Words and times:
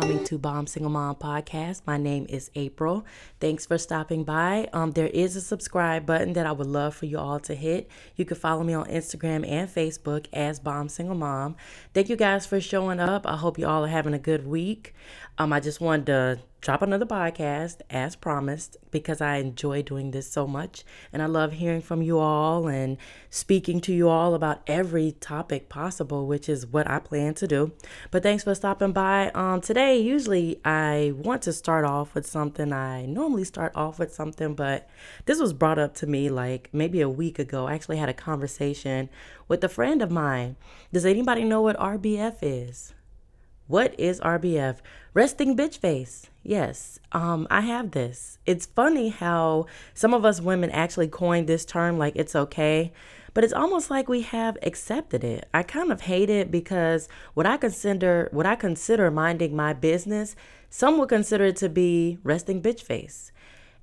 coming 0.00 0.22
to 0.22 0.38
Bomb 0.38 0.68
Single 0.68 0.92
Mom 0.92 1.16
podcast. 1.16 1.82
My 1.84 1.96
name 1.96 2.24
is 2.28 2.52
April. 2.54 3.04
Thanks 3.40 3.66
for 3.66 3.76
stopping 3.78 4.22
by. 4.22 4.68
Um, 4.72 4.92
there 4.92 5.08
is 5.08 5.34
a 5.34 5.40
subscribe 5.40 6.06
button 6.06 6.34
that 6.34 6.46
I 6.46 6.52
would 6.52 6.68
love 6.68 6.94
for 6.94 7.06
you 7.06 7.18
all 7.18 7.40
to 7.40 7.54
hit. 7.54 7.90
You 8.14 8.24
can 8.24 8.36
follow 8.36 8.62
me 8.62 8.74
on 8.74 8.86
Instagram 8.86 9.44
and 9.44 9.68
Facebook 9.68 10.26
as 10.32 10.60
Bomb 10.60 10.88
Single 10.88 11.16
Mom. 11.16 11.56
Thank 11.94 12.08
you 12.10 12.14
guys 12.14 12.46
for 12.46 12.60
showing 12.60 13.00
up. 13.00 13.26
I 13.26 13.36
hope 13.36 13.58
you 13.58 13.66
all 13.66 13.84
are 13.84 13.88
having 13.88 14.14
a 14.14 14.20
good 14.20 14.46
week. 14.46 14.94
Um, 15.36 15.52
I 15.52 15.58
just 15.58 15.80
wanted 15.80 16.06
to 16.06 16.38
drop 16.60 16.82
another 16.82 17.06
podcast 17.06 17.80
as 17.88 18.16
promised 18.16 18.76
because 18.90 19.20
I 19.20 19.36
enjoy 19.36 19.82
doing 19.82 20.10
this 20.10 20.30
so 20.30 20.46
much 20.46 20.84
and 21.12 21.22
I 21.22 21.26
love 21.26 21.52
hearing 21.52 21.82
from 21.82 22.02
you 22.02 22.18
all 22.18 22.66
and 22.66 22.96
speaking 23.30 23.80
to 23.82 23.92
you 23.92 24.08
all 24.08 24.34
about 24.34 24.62
every 24.66 25.12
topic 25.12 25.68
possible, 25.68 26.26
which 26.26 26.48
is 26.48 26.66
what 26.66 26.90
I 26.90 26.98
plan 26.98 27.34
to 27.34 27.46
do. 27.46 27.72
But 28.10 28.22
thanks 28.22 28.44
for 28.44 28.54
stopping 28.54 28.92
by. 28.92 29.30
Um, 29.30 29.60
today, 29.60 29.98
usually 29.98 30.60
I 30.64 31.12
want 31.16 31.42
to 31.42 31.52
start 31.52 31.84
off 31.84 32.14
with 32.14 32.26
something. 32.26 32.72
I 32.72 33.06
normally 33.06 33.44
start 33.44 33.72
off 33.74 33.98
with 33.98 34.12
something, 34.12 34.54
but 34.54 34.88
this 35.26 35.40
was 35.40 35.52
brought 35.52 35.78
up 35.78 35.94
to 35.96 36.06
me 36.06 36.28
like 36.28 36.70
maybe 36.72 37.00
a 37.00 37.08
week 37.08 37.38
ago. 37.38 37.66
I 37.66 37.74
actually 37.74 37.98
had 37.98 38.08
a 38.08 38.14
conversation 38.14 39.10
with 39.46 39.62
a 39.62 39.68
friend 39.68 40.02
of 40.02 40.10
mine. 40.10 40.56
Does 40.92 41.06
anybody 41.06 41.44
know 41.44 41.62
what 41.62 41.78
RBF 41.78 42.38
is? 42.42 42.94
What 43.68 43.94
is 44.00 44.18
RBF? 44.20 44.76
Resting 45.12 45.54
bitch 45.54 45.76
face. 45.76 46.30
Yes, 46.42 46.98
um, 47.12 47.46
I 47.50 47.60
have 47.60 47.90
this. 47.90 48.38
It's 48.46 48.64
funny 48.64 49.10
how 49.10 49.66
some 49.92 50.14
of 50.14 50.24
us 50.24 50.40
women 50.40 50.70
actually 50.70 51.08
coined 51.08 51.46
this 51.46 51.66
term 51.66 51.98
like 51.98 52.16
it's 52.16 52.34
okay, 52.34 52.94
but 53.34 53.44
it's 53.44 53.52
almost 53.52 53.90
like 53.90 54.08
we 54.08 54.22
have 54.22 54.56
accepted 54.62 55.22
it. 55.22 55.46
I 55.52 55.64
kind 55.64 55.92
of 55.92 56.00
hate 56.00 56.30
it 56.30 56.50
because 56.50 57.10
what 57.34 57.44
I 57.44 57.58
consider 57.58 58.30
what 58.32 58.46
I 58.46 58.54
consider 58.54 59.10
minding 59.10 59.54
my 59.54 59.74
business, 59.74 60.34
some 60.70 60.96
would 60.96 61.10
consider 61.10 61.44
it 61.44 61.56
to 61.56 61.68
be 61.68 62.16
resting 62.22 62.62
bitch 62.62 62.80
face. 62.80 63.32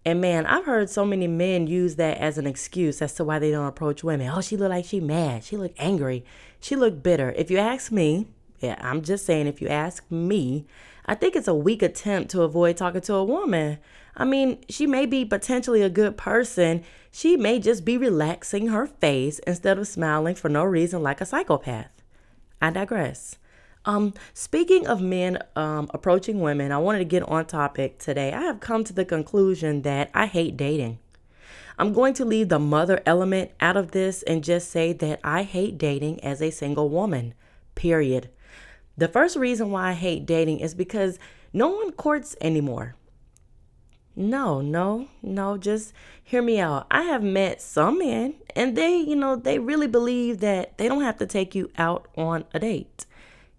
And 0.04 0.20
man, 0.20 0.48
I've 0.48 0.66
heard 0.66 0.90
so 0.90 1.06
many 1.06 1.28
men 1.28 1.68
use 1.68 1.96
that 1.98 2.18
as 2.18 2.40
an 2.40 2.48
excuse 2.48 3.04
as 3.04 3.14
to 3.16 3.24
why 3.24 3.38
they 3.38 3.52
don't 3.52 3.68
approach 3.68 4.04
women. 4.04 4.32
Oh, 4.34 4.42
she 4.42 4.58
look 4.58 4.72
like 4.72 4.86
she 4.86 5.00
mad. 5.00 5.44
She 5.44 5.58
look 5.58 5.74
angry. 5.78 6.26
She 6.60 6.76
look 6.76 7.04
bitter. 7.04 7.36
If 7.38 7.52
you 7.52 7.60
ask 7.60 7.92
me, 7.92 8.30
I'm 8.72 9.02
just 9.02 9.26
saying, 9.26 9.48
if 9.48 9.62
you 9.62 9.68
ask 9.68 10.10
me, 10.12 10.66
I 11.06 11.16
think 11.16 11.36
it's 11.36 11.48
a 11.48 11.54
weak 11.54 11.82
attempt 11.82 12.32
to 12.32 12.42
avoid 12.42 12.78
talking 12.78 13.02
to 13.02 13.16
a 13.16 13.24
woman. 13.24 13.78
I 14.18 14.26
mean, 14.26 14.60
she 14.70 14.88
may 14.88 15.06
be 15.06 15.26
potentially 15.26 15.82
a 15.82 15.90
good 15.90 16.18
person. 16.18 16.84
She 17.12 17.38
may 17.38 17.60
just 17.60 17.86
be 17.86 17.98
relaxing 17.98 18.68
her 18.68 18.88
face 18.88 19.40
instead 19.40 19.78
of 19.78 19.88
smiling 19.88 20.36
for 20.36 20.50
no 20.50 20.64
reason 20.64 21.04
like 21.04 21.22
a 21.22 21.26
psychopath. 21.26 21.92
I 22.62 22.72
digress. 22.72 23.38
Um, 23.86 24.14
speaking 24.34 24.88
of 24.88 25.00
men 25.00 25.38
um, 25.56 25.92
approaching 25.94 26.40
women, 26.40 26.72
I 26.72 26.78
wanted 26.80 27.00
to 27.00 27.06
get 27.06 27.24
on 27.24 27.46
topic 27.46 28.00
today. 28.00 28.34
I 28.34 28.42
have 28.42 28.60
come 28.60 28.84
to 28.84 28.94
the 28.94 29.06
conclusion 29.06 29.84
that 29.84 30.10
I 30.14 30.26
hate 30.26 30.58
dating. 30.58 30.98
I'm 31.78 31.94
going 31.94 32.14
to 32.16 32.26
leave 32.26 32.50
the 32.50 32.58
mother 32.58 33.02
element 33.06 33.52
out 33.60 33.78
of 33.78 33.92
this 33.92 34.24
and 34.24 34.44
just 34.44 34.72
say 34.72 34.94
that 34.94 35.20
I 35.24 35.44
hate 35.44 35.78
dating 35.78 36.24
as 36.24 36.42
a 36.42 36.50
single 36.50 36.90
woman, 36.90 37.34
period. 37.76 38.30
The 38.98 39.08
first 39.08 39.36
reason 39.36 39.72
why 39.72 39.90
I 39.90 39.94
hate 39.94 40.26
dating 40.26 40.60
is 40.60 40.74
because 40.74 41.20
no 41.52 41.70
one 41.70 41.92
courts 41.92 42.36
anymore. 42.40 42.96
No, 44.16 44.62
no, 44.62 45.10
no, 45.22 45.58
just 45.58 45.94
hear 46.24 46.42
me 46.42 46.60
out. 46.60 46.88
I 46.90 47.02
have 47.04 47.22
met 47.22 47.62
some 47.62 48.00
men 48.00 48.36
and 48.56 48.78
they, 48.78 48.96
you 48.98 49.16
know, 49.16 49.36
they 49.36 49.60
really 49.60 49.88
believe 49.88 50.40
that 50.40 50.78
they 50.78 50.88
don't 50.88 51.04
have 51.04 51.18
to 51.18 51.26
take 51.26 51.54
you 51.54 51.70
out 51.78 52.08
on 52.16 52.46
a 52.54 52.60
date. 52.60 53.06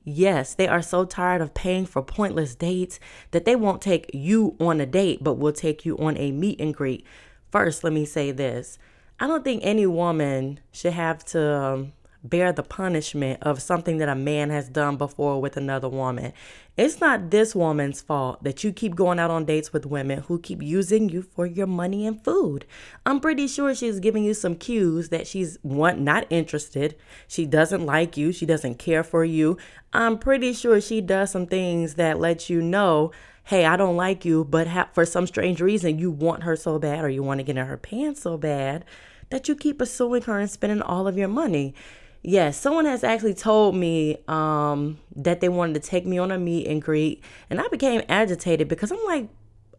Yes, 0.02 0.54
they 0.54 0.68
are 0.68 0.82
so 0.82 1.04
tired 1.04 1.42
of 1.42 1.52
paying 1.52 1.84
for 1.84 2.00
pointless 2.00 2.54
dates 2.54 2.98
that 3.32 3.44
they 3.44 3.56
won't 3.56 3.82
take 3.82 4.10
you 4.14 4.56
on 4.58 4.80
a 4.80 4.86
date, 4.86 5.22
but 5.22 5.34
will 5.34 5.52
take 5.52 5.84
you 5.84 5.98
on 5.98 6.16
a 6.16 6.30
meet 6.30 6.60
and 6.60 6.72
greet. 6.72 7.04
First, 7.50 7.84
let 7.84 7.92
me 7.92 8.06
say 8.06 8.30
this 8.30 8.78
I 9.18 9.26
don't 9.26 9.44
think 9.44 9.62
any 9.64 9.86
woman 9.86 10.60
should 10.72 10.92
have 10.92 11.24
to 11.26 11.54
um, 11.54 11.92
bear 12.28 12.52
the 12.52 12.62
punishment 12.62 13.42
of 13.42 13.62
something 13.62 13.98
that 13.98 14.08
a 14.08 14.14
man 14.14 14.50
has 14.50 14.68
done 14.68 14.96
before 14.96 15.40
with 15.40 15.56
another 15.56 15.88
woman. 15.88 16.32
It's 16.76 17.00
not 17.00 17.30
this 17.30 17.54
woman's 17.54 18.02
fault 18.02 18.42
that 18.44 18.62
you 18.62 18.72
keep 18.72 18.94
going 18.94 19.18
out 19.18 19.30
on 19.30 19.44
dates 19.44 19.72
with 19.72 19.86
women 19.86 20.20
who 20.20 20.38
keep 20.38 20.62
using 20.62 21.08
you 21.08 21.22
for 21.22 21.46
your 21.46 21.66
money 21.66 22.06
and 22.06 22.22
food. 22.22 22.66
I'm 23.04 23.20
pretty 23.20 23.48
sure 23.48 23.74
she's 23.74 24.00
giving 24.00 24.24
you 24.24 24.34
some 24.34 24.56
cues 24.56 25.08
that 25.08 25.26
she's 25.26 25.58
one 25.62 26.04
not 26.04 26.26
interested. 26.28 26.96
She 27.28 27.46
doesn't 27.46 27.86
like 27.86 28.16
you, 28.16 28.32
she 28.32 28.46
doesn't 28.46 28.78
care 28.78 29.02
for 29.02 29.24
you. 29.24 29.56
I'm 29.92 30.18
pretty 30.18 30.52
sure 30.52 30.80
she 30.80 31.00
does 31.00 31.30
some 31.30 31.46
things 31.46 31.94
that 31.94 32.20
let 32.20 32.50
you 32.50 32.60
know 32.60 33.12
hey, 33.46 33.64
I 33.64 33.76
don't 33.76 33.96
like 33.96 34.24
you, 34.24 34.44
but 34.44 34.66
ha- 34.66 34.88
for 34.92 35.06
some 35.06 35.24
strange 35.24 35.60
reason, 35.60 36.00
you 36.00 36.10
want 36.10 36.42
her 36.42 36.56
so 36.56 36.80
bad 36.80 37.04
or 37.04 37.08
you 37.08 37.22
want 37.22 37.38
to 37.38 37.44
get 37.44 37.56
in 37.56 37.64
her 37.64 37.76
pants 37.76 38.22
so 38.22 38.36
bad 38.36 38.84
that 39.30 39.48
you 39.48 39.54
keep 39.54 39.78
pursuing 39.78 40.22
her 40.22 40.38
and 40.38 40.50
spending 40.50 40.82
all 40.82 41.06
of 41.06 41.16
your 41.16 41.28
money. 41.28 41.72
Yes, 42.28 42.58
someone 42.60 42.86
has 42.86 43.04
actually 43.04 43.34
told 43.34 43.76
me 43.76 44.18
um, 44.26 44.98
that 45.14 45.40
they 45.40 45.48
wanted 45.48 45.80
to 45.80 45.88
take 45.88 46.04
me 46.04 46.18
on 46.18 46.32
a 46.32 46.38
meet 46.40 46.66
and 46.66 46.82
greet, 46.82 47.22
and 47.48 47.60
I 47.60 47.68
became 47.68 48.02
agitated 48.08 48.66
because 48.66 48.90
I'm 48.90 49.04
like, 49.06 49.28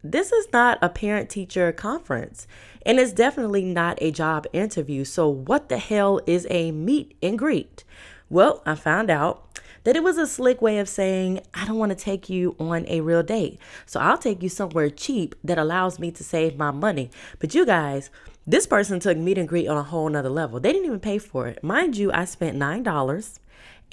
this 0.02 0.32
is 0.32 0.48
not 0.50 0.78
a 0.80 0.88
parent 0.88 1.28
teacher 1.28 1.70
conference, 1.72 2.46
and 2.86 2.98
it's 2.98 3.12
definitely 3.12 3.66
not 3.66 3.98
a 4.00 4.10
job 4.10 4.46
interview. 4.54 5.04
So, 5.04 5.28
what 5.28 5.68
the 5.68 5.76
hell 5.76 6.22
is 6.26 6.46
a 6.48 6.72
meet 6.72 7.18
and 7.22 7.38
greet? 7.38 7.84
Well, 8.30 8.62
I 8.64 8.76
found 8.76 9.10
out 9.10 9.60
that 9.84 9.94
it 9.94 10.02
was 10.02 10.16
a 10.16 10.26
slick 10.26 10.62
way 10.62 10.78
of 10.78 10.88
saying, 10.88 11.40
I 11.52 11.66
don't 11.66 11.76
want 11.76 11.90
to 11.90 12.02
take 12.02 12.30
you 12.30 12.56
on 12.58 12.86
a 12.88 13.02
real 13.02 13.22
date. 13.22 13.60
So, 13.84 14.00
I'll 14.00 14.16
take 14.16 14.42
you 14.42 14.48
somewhere 14.48 14.88
cheap 14.88 15.34
that 15.44 15.58
allows 15.58 15.98
me 15.98 16.10
to 16.12 16.24
save 16.24 16.56
my 16.56 16.70
money. 16.70 17.10
But 17.40 17.54
you 17.54 17.66
guys, 17.66 18.08
this 18.48 18.66
person 18.66 18.98
took 18.98 19.18
meet 19.18 19.36
and 19.36 19.46
greet 19.46 19.68
on 19.68 19.76
a 19.76 19.82
whole 19.82 20.08
nother 20.08 20.30
level. 20.30 20.58
They 20.58 20.72
didn't 20.72 20.86
even 20.86 21.00
pay 21.00 21.18
for 21.18 21.46
it. 21.48 21.62
Mind 21.62 21.98
you, 21.98 22.10
I 22.10 22.24
spent 22.24 22.56
$9 22.56 23.38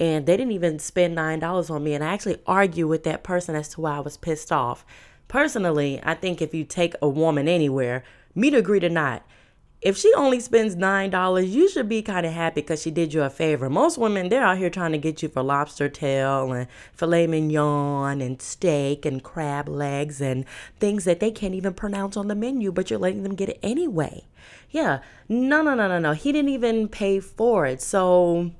and 0.00 0.24
they 0.24 0.34
didn't 0.34 0.52
even 0.52 0.78
spend 0.78 1.14
$9 1.14 1.70
on 1.70 1.84
me. 1.84 1.92
And 1.92 2.02
I 2.02 2.14
actually 2.14 2.38
argued 2.46 2.88
with 2.88 3.04
that 3.04 3.22
person 3.22 3.54
as 3.54 3.68
to 3.70 3.82
why 3.82 3.98
I 3.98 4.00
was 4.00 4.16
pissed 4.16 4.50
off. 4.50 4.86
Personally, 5.28 6.00
I 6.02 6.14
think 6.14 6.40
if 6.40 6.54
you 6.54 6.64
take 6.64 6.94
a 7.02 7.08
woman 7.08 7.48
anywhere, 7.48 8.02
meet 8.34 8.54
or 8.54 8.62
greet 8.62 8.82
or 8.82 8.88
not, 8.88 9.26
if 9.82 9.96
she 9.96 10.12
only 10.14 10.40
spends 10.40 10.74
nine 10.74 11.10
dollars, 11.10 11.54
you 11.54 11.68
should 11.68 11.88
be 11.88 12.02
kind 12.02 12.24
of 12.24 12.32
happy 12.32 12.60
because 12.60 12.80
she 12.80 12.90
did 12.90 13.12
you 13.12 13.22
a 13.22 13.30
favor. 13.30 13.68
Most 13.68 13.98
women, 13.98 14.28
they're 14.28 14.42
out 14.42 14.58
here 14.58 14.70
trying 14.70 14.92
to 14.92 14.98
get 14.98 15.22
you 15.22 15.28
for 15.28 15.42
lobster 15.42 15.88
tail 15.88 16.50
and 16.52 16.66
filet 16.92 17.26
mignon 17.26 18.20
and 18.20 18.40
steak 18.40 19.04
and 19.04 19.22
crab 19.22 19.68
legs 19.68 20.20
and 20.20 20.44
things 20.80 21.04
that 21.04 21.20
they 21.20 21.30
can't 21.30 21.54
even 21.54 21.74
pronounce 21.74 22.16
on 22.16 22.28
the 22.28 22.34
menu, 22.34 22.72
but 22.72 22.90
you're 22.90 22.98
letting 22.98 23.22
them 23.22 23.34
get 23.34 23.50
it 23.50 23.58
anyway. 23.62 24.24
Yeah, 24.70 25.00
no, 25.28 25.62
no, 25.62 25.74
no, 25.74 25.88
no, 25.88 25.98
no. 25.98 26.12
He 26.12 26.32
didn't 26.32 26.50
even 26.50 26.88
pay 26.88 27.20
for 27.20 27.66
it. 27.66 27.82
So, 27.82 28.50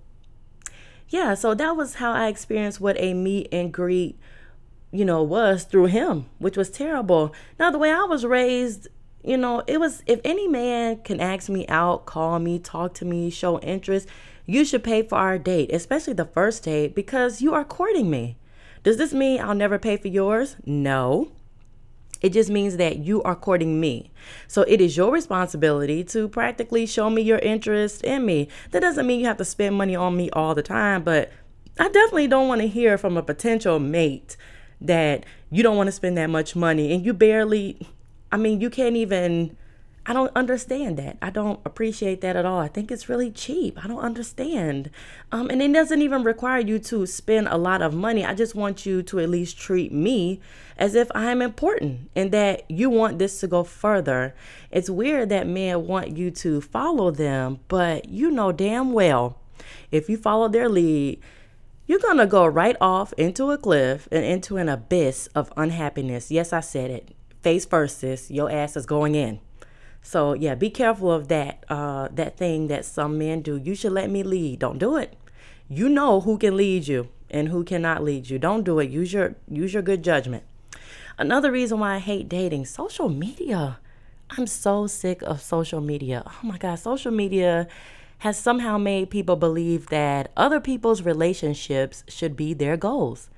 yeah, 1.09 1.35
so 1.35 1.55
that 1.55 1.77
was 1.77 1.97
how 1.97 2.13
I 2.13 2.29
experienced 2.29 2.81
what 2.81 2.97
a 3.01 3.15
meet 3.15 3.49
and 3.51 3.73
greet, 3.73 4.19
you 4.93 5.05
know, 5.05 5.23
was 5.23 5.65
through 5.65 5.87
him, 5.87 6.27
which 6.39 6.57
was 6.57 6.71
terrible. 6.71 7.35
Now, 7.59 7.71
the 7.71 7.79
way 7.79 7.91
I 7.91 8.05
was 8.05 8.25
raised, 8.25 8.89
you 9.27 9.37
know, 9.37 9.63
it 9.67 9.81
was 9.81 10.03
if 10.07 10.21
any 10.25 10.47
man 10.47 10.99
can 11.03 11.21
ask 11.21 11.49
me 11.49 11.67
out, 11.67 12.07
call 12.07 12.39
me, 12.39 12.59
talk 12.59 12.95
to 12.95 13.05
me, 13.05 13.29
show 13.29 13.59
interest, 13.61 14.09
you 14.47 14.65
should 14.65 14.85
pay 14.85 15.03
for 15.03 15.19
our 15.19 15.37
date, 15.37 15.73
especially 15.73 16.13
the 16.13 16.25
first 16.25 16.63
date, 16.63 16.95
because 16.95 17.43
you 17.43 17.53
are 17.53 17.65
courting 17.65 18.09
me. 18.09 18.37
Does 18.85 18.99
this 18.99 19.13
mean 19.13 19.41
I'll 19.41 19.55
never 19.55 19.79
pay 19.79 19.97
for 19.97 20.07
yours? 20.07 20.57
No. 20.65 21.33
It 22.23 22.33
just 22.33 22.49
means 22.49 22.77
that 22.77 22.99
you 22.99 23.23
are 23.25 23.35
courting 23.35 23.81
me. 23.81 24.11
So 24.47 24.63
it 24.63 24.81
is 24.81 24.97
your 24.97 25.13
responsibility 25.13 26.05
to 26.05 26.29
practically 26.29 26.87
show 26.87 27.11
me 27.11 27.23
your 27.23 27.39
interest 27.41 28.03
in 28.05 28.25
me. 28.25 28.49
That 28.71 28.81
doesn't 28.81 29.07
mean 29.07 29.21
you 29.21 29.27
have 29.27 29.37
to 29.39 29.45
spend 29.45 29.75
money 29.75 29.97
on 29.97 30.17
me 30.17 30.31
all 30.31 30.55
the 30.55 30.63
time, 30.63 31.03
but 31.03 31.33
I 31.79 31.89
definitely 31.89 32.29
don't 32.29 32.49
want 32.49 32.61
to 32.63 32.69
hear 32.69 32.97
from 32.97 33.17
a 33.17 33.23
potential 33.23 33.81
mate 33.81 34.37
that 34.81 35.27
you 35.51 35.63
don't 35.63 35.77
want 35.77 35.89
to 35.89 35.93
spend 35.93 36.17
that 36.17 36.31
much 36.31 36.55
money 36.55 36.93
and 36.93 37.05
you 37.05 37.13
barely 37.13 37.89
I 38.31 38.37
mean, 38.37 38.61
you 38.61 38.71
can't 38.71 38.97
even, 38.97 39.57
I 40.05 40.13
don't 40.13 40.33
understand 40.37 40.97
that. 40.99 41.17
I 41.23 41.31
don't 41.31 41.61
appreciate 41.65 42.21
that 42.21 42.37
at 42.37 42.45
all. 42.45 42.59
I 42.59 42.69
think 42.69 42.91
it's 42.91 43.09
really 43.09 43.31
cheap. 43.31 43.83
I 43.83 43.89
don't 43.89 44.01
understand. 44.01 44.91
Um, 45.33 45.51
and 45.51 45.63
it 45.63 45.73
doesn't 45.73 46.03
even 46.03 46.23
require 46.23 46.61
you 46.61 46.79
to 46.81 47.07
spend 47.07 47.49
a 47.49 47.57
lot 47.57 47.83
of 47.83 47.95
money. 47.95 48.25
I 48.25 48.35
just 48.35 48.55
want 48.55 48.87
you 48.87 49.03
to 49.05 49.21
at 49.21 49.29
least 49.29 49.59
treat 49.59 49.93
me 49.93 50.41
as 50.77 50.95
if 50.95 51.09
I 51.15 51.31
am 51.31 51.41
important 51.41 52.11
and 52.15 52.33
that 52.33 52.71
you 52.71 52.91
want 52.91 53.19
this 53.19 53.41
to 53.41 53.47
go 53.47 53.65
further. 53.65 54.35
It's 54.71 54.91
weird 54.91 55.29
that 55.31 55.47
men 55.47 55.87
want 55.87 56.17
you 56.17 56.31
to 56.33 56.61
follow 56.61 57.11
them, 57.11 57.61
but 57.69 58.09
you 58.09 58.31
know 58.31 58.53
damn 58.53 58.93
well 58.93 59.41
if 59.91 60.09
you 60.09 60.17
follow 60.17 60.49
their 60.49 60.69
lead, 60.69 61.21
you're 61.87 61.99
going 61.99 62.19
to 62.19 62.27
go 62.27 62.47
right 62.47 62.77
off 62.81 63.13
into 63.15 63.51
a 63.51 63.59
cliff 63.59 64.09
and 64.11 64.25
into 64.25 64.57
an 64.57 64.69
abyss 64.69 65.29
of 65.29 65.53
unhappiness. 65.57 66.31
Yes, 66.31 66.53
I 66.53 66.61
said 66.61 66.91
it 66.91 67.16
face 67.47 67.65
first, 67.65 67.99
sis. 68.01 68.31
Your 68.39 68.49
ass 68.51 68.77
is 68.77 68.87
going 68.87 69.15
in. 69.15 69.39
So 70.03 70.33
yeah, 70.45 70.55
be 70.55 70.71
careful 70.71 71.11
of 71.19 71.29
that. 71.29 71.65
Uh, 71.69 72.09
that 72.21 72.37
thing 72.37 72.67
that 72.73 72.85
some 72.85 73.13
men 73.19 73.43
do. 73.49 73.55
You 73.57 73.75
should 73.75 73.93
let 73.93 74.09
me 74.11 74.23
lead. 74.23 74.59
Don't 74.59 74.79
do 74.79 74.97
it. 74.97 75.11
You 75.69 75.89
know 75.89 76.21
who 76.21 76.39
can 76.39 76.57
lead 76.57 76.89
you. 76.89 77.03
and 77.31 77.49
who 77.49 77.65
cannot 77.65 78.05
lead 78.05 78.31
you. 78.31 78.39
Don't 78.39 78.65
do 78.65 78.79
it. 78.79 78.91
Use 78.91 79.13
your 79.13 79.35
use 79.49 79.73
your 79.75 79.83
good 79.83 80.03
judgment. 80.03 80.45
Another 81.19 81.51
reason 81.51 81.79
why 81.81 81.97
I 81.97 81.99
hate 81.99 82.29
dating, 82.29 82.67
social 82.67 83.09
media. 83.09 83.79
I'm 84.31 84.47
so 84.47 84.87
sick 84.87 85.23
of 85.23 85.41
social 85.41 85.81
media. 85.81 86.23
Oh 86.27 86.47
my 86.47 86.59
god, 86.59 86.77
social 86.77 87.13
media 87.13 87.69
has 88.19 88.39
somehow 88.39 88.79
made 88.79 89.11
people 89.11 89.37
believe 89.37 89.87
that 89.89 90.31
other 90.37 90.61
people's 90.61 91.03
relationships 91.03 92.05
should 92.09 92.35
be 92.37 92.55
their 92.55 92.77
goals. 92.77 93.29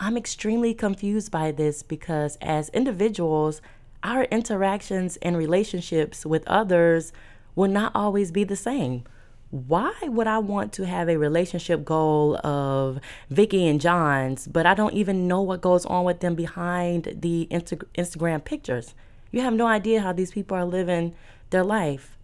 I'm 0.00 0.16
extremely 0.16 0.74
confused 0.74 1.32
by 1.32 1.50
this 1.50 1.82
because 1.82 2.38
as 2.40 2.68
individuals, 2.68 3.60
our 4.04 4.24
interactions 4.24 5.16
and 5.22 5.36
relationships 5.36 6.24
with 6.24 6.46
others 6.46 7.12
will 7.56 7.68
not 7.68 7.90
always 7.96 8.30
be 8.30 8.44
the 8.44 8.54
same. 8.54 9.02
Why 9.50 9.92
would 10.02 10.28
I 10.28 10.38
want 10.38 10.72
to 10.74 10.86
have 10.86 11.08
a 11.08 11.16
relationship 11.16 11.84
goal 11.84 12.36
of 12.46 13.00
Vicky 13.28 13.66
and 13.66 13.80
John's, 13.80 14.46
but 14.46 14.66
I 14.66 14.74
don't 14.74 14.94
even 14.94 15.26
know 15.26 15.42
what 15.42 15.62
goes 15.62 15.84
on 15.86 16.04
with 16.04 16.20
them 16.20 16.36
behind 16.36 17.16
the 17.20 17.48
Insta- 17.50 17.82
Instagram 17.96 18.44
pictures? 18.44 18.94
You 19.32 19.40
have 19.40 19.54
no 19.54 19.66
idea 19.66 20.02
how 20.02 20.12
these 20.12 20.30
people 20.30 20.56
are 20.56 20.64
living 20.64 21.14
their 21.50 21.64
life. 21.64 22.16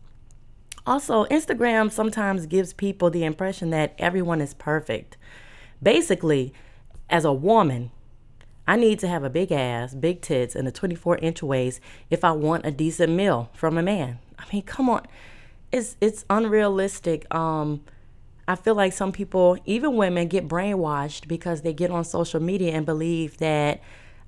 Also, 0.87 1.25
Instagram 1.25 1.91
sometimes 1.91 2.47
gives 2.47 2.73
people 2.73 3.11
the 3.11 3.25
impression 3.25 3.71
that 3.71 3.95
everyone 3.99 4.41
is 4.41 4.55
perfect. 4.55 5.17
Basically, 5.83 6.53
as 7.09 7.25
a 7.25 7.33
woman, 7.33 7.91
I 8.67 8.77
need 8.77 8.99
to 9.01 9.09
have 9.09 9.25
a 9.25 9.31
big 9.31 9.53
ass, 9.53 9.95
big 9.95 10.21
tits, 10.23 10.55
and 10.55 10.67
a 10.67 10.73
24 10.73 11.19
inch 11.19 11.43
waist 11.43 11.81
if 12.11 12.25
I 12.25 12.33
want 12.33 12.65
a 12.65 12.71
decent 12.71 13.13
meal 13.13 13.51
from 13.53 13.77
a 13.77 13.83
man. 13.83 14.19
I 14.39 14.45
mean, 14.53 14.63
come 14.63 14.89
on. 14.89 15.07
It's 15.71 15.97
it's 16.01 16.25
unrealistic. 16.31 17.33
Um 17.35 17.83
I 18.47 18.57
feel 18.57 18.75
like 18.75 18.93
some 18.93 19.13
people, 19.13 19.57
even 19.65 19.97
women, 19.97 20.29
get 20.29 20.49
brainwashed 20.49 21.29
because 21.29 21.63
they 21.63 21.73
get 21.73 21.91
on 21.91 22.05
social 22.05 22.41
media 22.41 22.73
and 22.73 22.85
believe 22.85 23.39
that 23.39 23.81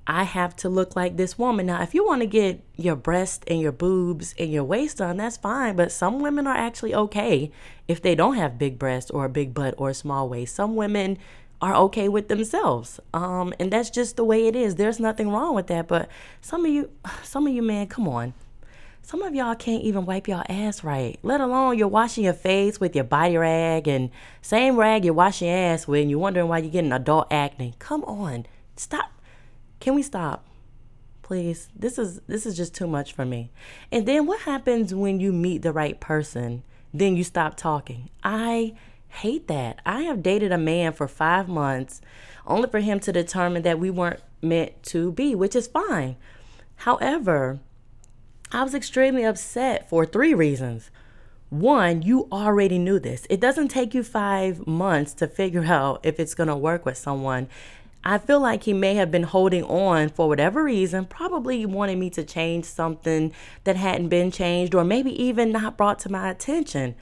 I 0.07 0.23
have 0.23 0.55
to 0.57 0.69
look 0.69 0.95
like 0.95 1.17
this 1.17 1.37
woman. 1.37 1.65
Now, 1.65 1.81
if 1.83 1.93
you 1.93 2.05
want 2.05 2.21
to 2.21 2.27
get 2.27 2.63
your 2.77 2.95
breast 2.95 3.43
and 3.47 3.59
your 3.59 3.73
boobs 3.73 4.33
and 4.39 4.51
your 4.51 4.63
waist 4.63 4.97
done, 4.97 5.17
that's 5.17 5.37
fine. 5.37 5.75
But 5.75 5.91
some 5.91 6.19
women 6.19 6.47
are 6.47 6.55
actually 6.55 6.95
okay 6.95 7.51
if 7.87 8.01
they 8.01 8.15
don't 8.15 8.35
have 8.35 8.57
big 8.57 8.79
breasts 8.79 9.11
or 9.11 9.25
a 9.25 9.29
big 9.29 9.53
butt 9.53 9.75
or 9.77 9.89
a 9.89 9.93
small 9.93 10.29
waist. 10.29 10.55
Some 10.55 10.75
women 10.75 11.17
are 11.61 11.75
okay 11.75 12.07
with 12.09 12.27
themselves. 12.27 12.99
Um, 13.13 13.53
and 13.59 13.71
that's 13.71 13.89
just 13.89 14.15
the 14.15 14.23
way 14.23 14.47
it 14.47 14.55
is. 14.55 14.75
There's 14.75 14.99
nothing 14.99 15.29
wrong 15.29 15.55
with 15.55 15.67
that. 15.67 15.87
But 15.87 16.09
some 16.41 16.65
of 16.65 16.71
you, 16.71 16.89
some 17.23 17.47
of 17.47 17.53
you, 17.53 17.61
man, 17.61 17.87
come 17.87 18.07
on. 18.07 18.33
Some 19.01 19.21
of 19.21 19.33
y'all 19.33 19.55
can't 19.55 19.83
even 19.83 20.05
wipe 20.05 20.27
your 20.27 20.43
ass 20.49 20.83
right, 20.83 21.17
let 21.23 21.39
alone 21.39 21.77
you're 21.77 21.87
washing 21.87 22.25
your 22.25 22.33
face 22.33 22.77
with 22.77 22.93
your 22.93 23.05
body 23.05 23.37
rag 23.37 23.87
and 23.87 24.09
same 24.41 24.75
rag 24.75 25.05
you're 25.05 25.13
washing 25.13 25.47
your 25.47 25.55
ass 25.55 25.87
with, 25.87 26.01
and 26.01 26.09
you're 26.09 26.19
wondering 26.19 26.49
why 26.49 26.57
you're 26.57 26.69
getting 26.69 26.91
adult 26.91 27.31
acne. 27.31 27.73
Come 27.79 28.03
on, 28.03 28.45
stop 28.75 29.09
can 29.79 29.95
we 29.95 30.01
stop? 30.01 30.45
Please. 31.21 31.69
This 31.75 31.97
is 31.97 32.21
this 32.27 32.45
is 32.45 32.55
just 32.55 32.73
too 32.73 32.87
much 32.87 33.13
for 33.13 33.25
me. 33.25 33.51
And 33.91 34.05
then 34.05 34.25
what 34.25 34.41
happens 34.41 34.93
when 34.93 35.19
you 35.19 35.33
meet 35.33 35.61
the 35.61 35.73
right 35.73 35.99
person? 35.99 36.63
Then 36.93 37.15
you 37.17 37.23
stop 37.23 37.57
talking. 37.57 38.09
I 38.23 38.75
hate 39.17 39.47
that. 39.47 39.79
I 39.85 40.03
have 40.03 40.23
dated 40.23 40.51
a 40.51 40.57
man 40.57 40.93
for 40.93 41.07
5 41.07 41.47
months 41.47 42.01
only 42.45 42.69
for 42.69 42.79
him 42.79 42.99
to 43.01 43.11
determine 43.11 43.63
that 43.63 43.79
we 43.79 43.89
weren't 43.89 44.21
meant 44.41 44.81
to 44.83 45.11
be, 45.11 45.35
which 45.35 45.55
is 45.55 45.67
fine. 45.67 46.15
However, 46.77 47.59
I 48.51 48.63
was 48.63 48.73
extremely 48.73 49.23
upset 49.23 49.89
for 49.89 50.05
three 50.05 50.33
reasons. 50.33 50.89
One, 51.49 52.01
you 52.01 52.27
already 52.31 52.77
knew 52.77 52.99
this. 52.99 53.25
It 53.29 53.39
doesn't 53.39 53.69
take 53.69 53.93
you 53.93 54.03
five 54.03 54.65
months 54.67 55.13
to 55.15 55.27
figure 55.27 55.65
out 55.67 56.01
if 56.03 56.19
it's 56.19 56.33
going 56.33 56.49
to 56.49 56.55
work 56.55 56.85
with 56.85 56.97
someone. 56.97 57.47
I 58.03 58.19
feel 58.19 58.39
like 58.39 58.63
he 58.63 58.73
may 58.73 58.95
have 58.95 59.11
been 59.11 59.23
holding 59.23 59.63
on 59.65 60.09
for 60.09 60.29
whatever 60.29 60.63
reason, 60.63 61.05
probably 61.05 61.65
wanted 61.65 61.97
me 61.97 62.09
to 62.11 62.23
change 62.23 62.63
something 62.65 63.33
that 63.65 63.75
hadn't 63.75 64.07
been 64.07 64.31
changed, 64.31 64.73
or 64.73 64.85
maybe 64.85 65.11
even 65.21 65.51
not 65.51 65.75
brought 65.75 65.99
to 65.99 66.11
my 66.11 66.29
attention. 66.29 66.95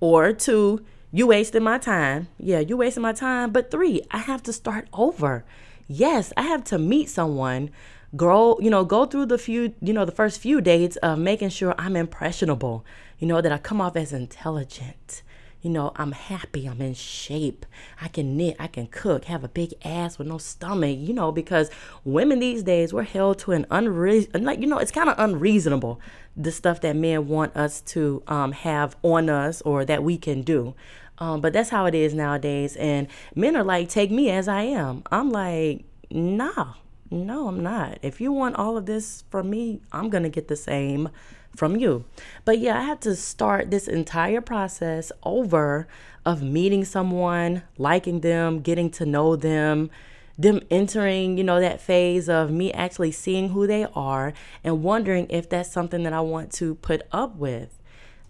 Or 0.00 0.32
two, 0.32 0.84
you 1.16 1.26
wasted 1.26 1.62
my 1.62 1.78
time. 1.78 2.28
Yeah, 2.38 2.58
you 2.58 2.76
wasted 2.76 3.02
my 3.02 3.14
time. 3.14 3.50
But 3.50 3.70
three, 3.70 4.02
I 4.10 4.18
have 4.18 4.42
to 4.42 4.52
start 4.52 4.86
over. 4.92 5.46
Yes, 5.88 6.30
I 6.36 6.42
have 6.42 6.62
to 6.64 6.78
meet 6.78 7.08
someone, 7.08 7.70
grow, 8.14 8.58
you 8.60 8.68
know, 8.68 8.84
go 8.84 9.06
through 9.06 9.26
the 9.26 9.38
few, 9.38 9.72
you 9.80 9.94
know, 9.94 10.04
the 10.04 10.12
first 10.12 10.38
few 10.38 10.60
dates 10.60 10.96
of 10.96 11.18
making 11.18 11.48
sure 11.48 11.74
I'm 11.78 11.96
impressionable, 11.96 12.84
you 13.18 13.26
know, 13.26 13.40
that 13.40 13.50
I 13.50 13.56
come 13.56 13.80
off 13.80 13.96
as 13.96 14.12
intelligent, 14.12 15.22
you 15.62 15.70
know, 15.70 15.92
I'm 15.96 16.12
happy, 16.12 16.66
I'm 16.66 16.82
in 16.82 16.92
shape, 16.92 17.64
I 17.98 18.08
can 18.08 18.36
knit, 18.36 18.56
I 18.58 18.66
can 18.66 18.86
cook, 18.86 19.24
have 19.24 19.42
a 19.42 19.48
big 19.48 19.72
ass 19.84 20.18
with 20.18 20.28
no 20.28 20.36
stomach, 20.36 20.98
you 20.98 21.14
know, 21.14 21.32
because 21.32 21.70
women 22.04 22.40
these 22.40 22.62
days 22.62 22.92
we're 22.92 23.04
held 23.04 23.38
to 23.40 23.52
an 23.52 23.64
unreasonable, 23.70 24.44
like, 24.44 24.60
you 24.60 24.66
know, 24.66 24.78
it's 24.78 24.92
kind 24.92 25.08
of 25.08 25.14
unreasonable 25.18 25.98
the 26.36 26.52
stuff 26.52 26.82
that 26.82 26.94
men 26.94 27.28
want 27.28 27.56
us 27.56 27.80
to 27.80 28.22
um, 28.26 28.52
have 28.52 28.96
on 29.02 29.30
us 29.30 29.62
or 29.62 29.84
that 29.86 30.02
we 30.02 30.18
can 30.18 30.42
do. 30.42 30.74
Um, 31.18 31.40
but 31.40 31.52
that's 31.52 31.70
how 31.70 31.86
it 31.86 31.94
is 31.94 32.14
nowadays. 32.14 32.76
And 32.76 33.08
men 33.34 33.56
are 33.56 33.64
like, 33.64 33.88
take 33.88 34.10
me 34.10 34.30
as 34.30 34.48
I 34.48 34.62
am. 34.62 35.02
I'm 35.10 35.30
like, 35.30 35.84
nah, 36.10 36.74
no, 37.10 37.48
I'm 37.48 37.62
not. 37.62 37.98
If 38.02 38.20
you 38.20 38.32
want 38.32 38.56
all 38.56 38.76
of 38.76 38.86
this 38.86 39.24
from 39.30 39.50
me, 39.50 39.80
I'm 39.92 40.10
going 40.10 40.24
to 40.24 40.28
get 40.28 40.48
the 40.48 40.56
same 40.56 41.08
from 41.56 41.76
you. 41.76 42.04
But 42.44 42.58
yeah, 42.58 42.78
I 42.78 42.82
had 42.82 43.00
to 43.02 43.16
start 43.16 43.70
this 43.70 43.88
entire 43.88 44.40
process 44.40 45.10
over 45.22 45.88
of 46.24 46.42
meeting 46.42 46.84
someone, 46.84 47.62
liking 47.78 48.20
them, 48.20 48.60
getting 48.60 48.90
to 48.90 49.06
know 49.06 49.36
them, 49.36 49.90
them 50.36 50.60
entering, 50.70 51.38
you 51.38 51.44
know, 51.44 51.60
that 51.60 51.80
phase 51.80 52.28
of 52.28 52.50
me 52.50 52.72
actually 52.72 53.12
seeing 53.12 53.50
who 53.50 53.66
they 53.66 53.86
are 53.94 54.34
and 54.62 54.82
wondering 54.82 55.26
if 55.30 55.48
that's 55.48 55.72
something 55.72 56.02
that 56.02 56.12
I 56.12 56.20
want 56.20 56.52
to 56.54 56.74
put 56.76 57.02
up 57.12 57.36
with. 57.36 57.78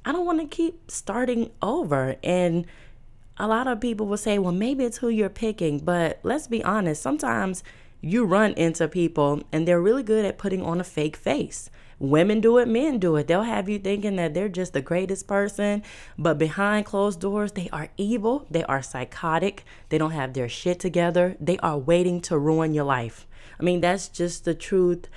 I 0.06 0.12
don't 0.12 0.24
want 0.24 0.40
to 0.40 0.46
keep 0.46 0.88
starting 0.88 1.50
over. 1.60 2.14
And 2.22 2.64
a 3.36 3.48
lot 3.48 3.66
of 3.66 3.80
people 3.80 4.06
will 4.06 4.16
say, 4.16 4.38
well, 4.38 4.52
maybe 4.52 4.84
it's 4.84 4.98
who 4.98 5.08
you're 5.08 5.28
picking. 5.28 5.80
But 5.80 6.20
let's 6.22 6.46
be 6.46 6.62
honest, 6.62 7.02
sometimes 7.02 7.64
you 8.00 8.24
run 8.24 8.52
into 8.52 8.86
people 8.86 9.42
and 9.50 9.66
they're 9.66 9.80
really 9.80 10.04
good 10.04 10.24
at 10.24 10.38
putting 10.38 10.62
on 10.62 10.80
a 10.80 10.84
fake 10.84 11.16
face. 11.16 11.68
Women 11.98 12.40
do 12.40 12.58
it, 12.58 12.68
men 12.68 12.98
do 12.98 13.16
it. 13.16 13.26
They'll 13.26 13.42
have 13.42 13.68
you 13.68 13.78
thinking 13.78 14.16
that 14.16 14.32
they're 14.32 14.50
just 14.50 14.74
the 14.74 14.82
greatest 14.82 15.26
person, 15.26 15.82
but 16.18 16.36
behind 16.38 16.84
closed 16.84 17.20
doors, 17.20 17.52
they 17.52 17.70
are 17.72 17.88
evil, 17.96 18.46
they 18.50 18.62
are 18.64 18.82
psychotic, 18.82 19.64
they 19.88 19.96
don't 19.96 20.10
have 20.10 20.34
their 20.34 20.48
shit 20.48 20.78
together, 20.78 21.36
they 21.40 21.56
are 21.58 21.78
waiting 21.78 22.20
to 22.22 22.38
ruin 22.38 22.74
your 22.74 22.84
life. 22.84 23.26
I 23.58 23.62
mean, 23.62 23.80
that's 23.80 24.08
just 24.08 24.44
the 24.44 24.54
truth 24.54 25.08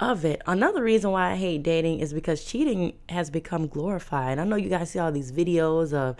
of 0.00 0.24
it. 0.24 0.42
Another 0.46 0.82
reason 0.82 1.10
why 1.10 1.32
I 1.32 1.36
hate 1.36 1.62
dating 1.62 2.00
is 2.00 2.12
because 2.12 2.44
cheating 2.44 2.94
has 3.08 3.30
become 3.30 3.68
glorified. 3.68 4.38
I 4.38 4.44
know 4.44 4.56
you 4.56 4.68
guys 4.68 4.90
see 4.90 4.98
all 4.98 5.12
these 5.12 5.30
videos 5.30 5.92
of 5.92 6.16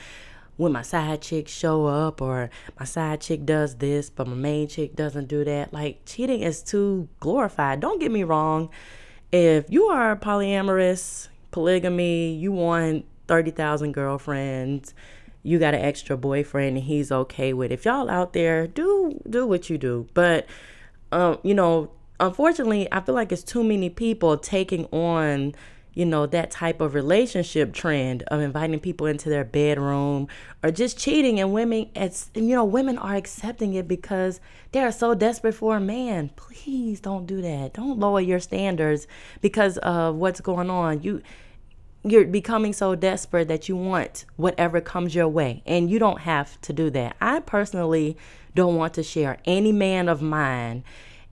when 0.56 0.72
my 0.72 0.82
side 0.82 1.22
chick 1.22 1.48
show 1.48 1.86
up 1.86 2.20
or 2.20 2.50
my 2.78 2.84
side 2.84 3.22
chick 3.22 3.46
does 3.46 3.76
this 3.76 4.10
but 4.10 4.26
my 4.26 4.34
main 4.34 4.68
chick 4.68 4.94
doesn't 4.94 5.26
do 5.26 5.42
that 5.42 5.72
like 5.72 6.02
cheating 6.04 6.42
is 6.42 6.62
too 6.62 7.08
glorified 7.18 7.80
don't 7.80 7.98
get 7.98 8.10
me 8.10 8.22
wrong 8.22 8.68
if 9.32 9.70
you 9.70 9.84
are 9.86 10.16
polyamorous, 10.16 11.28
polygamy, 11.52 12.34
you 12.34 12.50
want 12.50 13.04
30,000 13.28 13.92
girlfriends, 13.92 14.92
you 15.42 15.58
got 15.58 15.72
an 15.72 15.80
extra 15.80 16.16
boyfriend 16.16 16.76
and 16.76 16.86
he's 16.86 17.12
okay 17.12 17.52
with 17.52 17.70
it. 17.70 17.74
If 17.74 17.84
y'all 17.84 18.10
out 18.10 18.32
there, 18.32 18.66
do 18.66 19.20
do 19.28 19.46
what 19.46 19.70
you 19.70 19.78
do. 19.78 20.08
But 20.14 20.46
um, 21.12 21.38
you 21.42 21.54
know, 21.54 21.90
unfortunately, 22.20 22.88
I 22.92 23.00
feel 23.00 23.14
like 23.14 23.32
it's 23.32 23.42
too 23.42 23.64
many 23.64 23.90
people 23.90 24.36
taking 24.36 24.84
on 24.86 25.54
you 25.92 26.06
know, 26.06 26.24
that 26.26 26.50
type 26.50 26.80
of 26.80 26.94
relationship 26.94 27.72
trend 27.72 28.22
of 28.28 28.40
inviting 28.40 28.78
people 28.78 29.06
into 29.06 29.28
their 29.28 29.44
bedroom 29.44 30.28
or 30.62 30.70
just 30.70 30.98
cheating 30.98 31.40
and 31.40 31.52
women 31.52 31.90
it's 31.96 32.30
you 32.34 32.54
know, 32.54 32.64
women 32.64 32.96
are 32.96 33.16
accepting 33.16 33.74
it 33.74 33.88
because 33.88 34.40
they 34.72 34.80
are 34.80 34.92
so 34.92 35.14
desperate 35.14 35.54
for 35.54 35.76
a 35.76 35.80
man. 35.80 36.30
Please 36.36 37.00
don't 37.00 37.26
do 37.26 37.42
that. 37.42 37.74
Don't 37.74 37.98
lower 37.98 38.20
your 38.20 38.40
standards 38.40 39.06
because 39.40 39.78
of 39.78 40.14
what's 40.14 40.40
going 40.40 40.70
on. 40.70 41.02
You 41.02 41.22
you're 42.02 42.24
becoming 42.24 42.72
so 42.72 42.94
desperate 42.94 43.48
that 43.48 43.68
you 43.68 43.76
want 43.76 44.24
whatever 44.36 44.80
comes 44.80 45.14
your 45.14 45.28
way 45.28 45.62
and 45.66 45.90
you 45.90 45.98
don't 45.98 46.20
have 46.20 46.58
to 46.62 46.72
do 46.72 46.88
that. 46.90 47.16
I 47.20 47.40
personally 47.40 48.16
don't 48.54 48.76
want 48.76 48.94
to 48.94 49.02
share 49.02 49.38
any 49.44 49.72
man 49.72 50.08
of 50.08 50.22
mine 50.22 50.82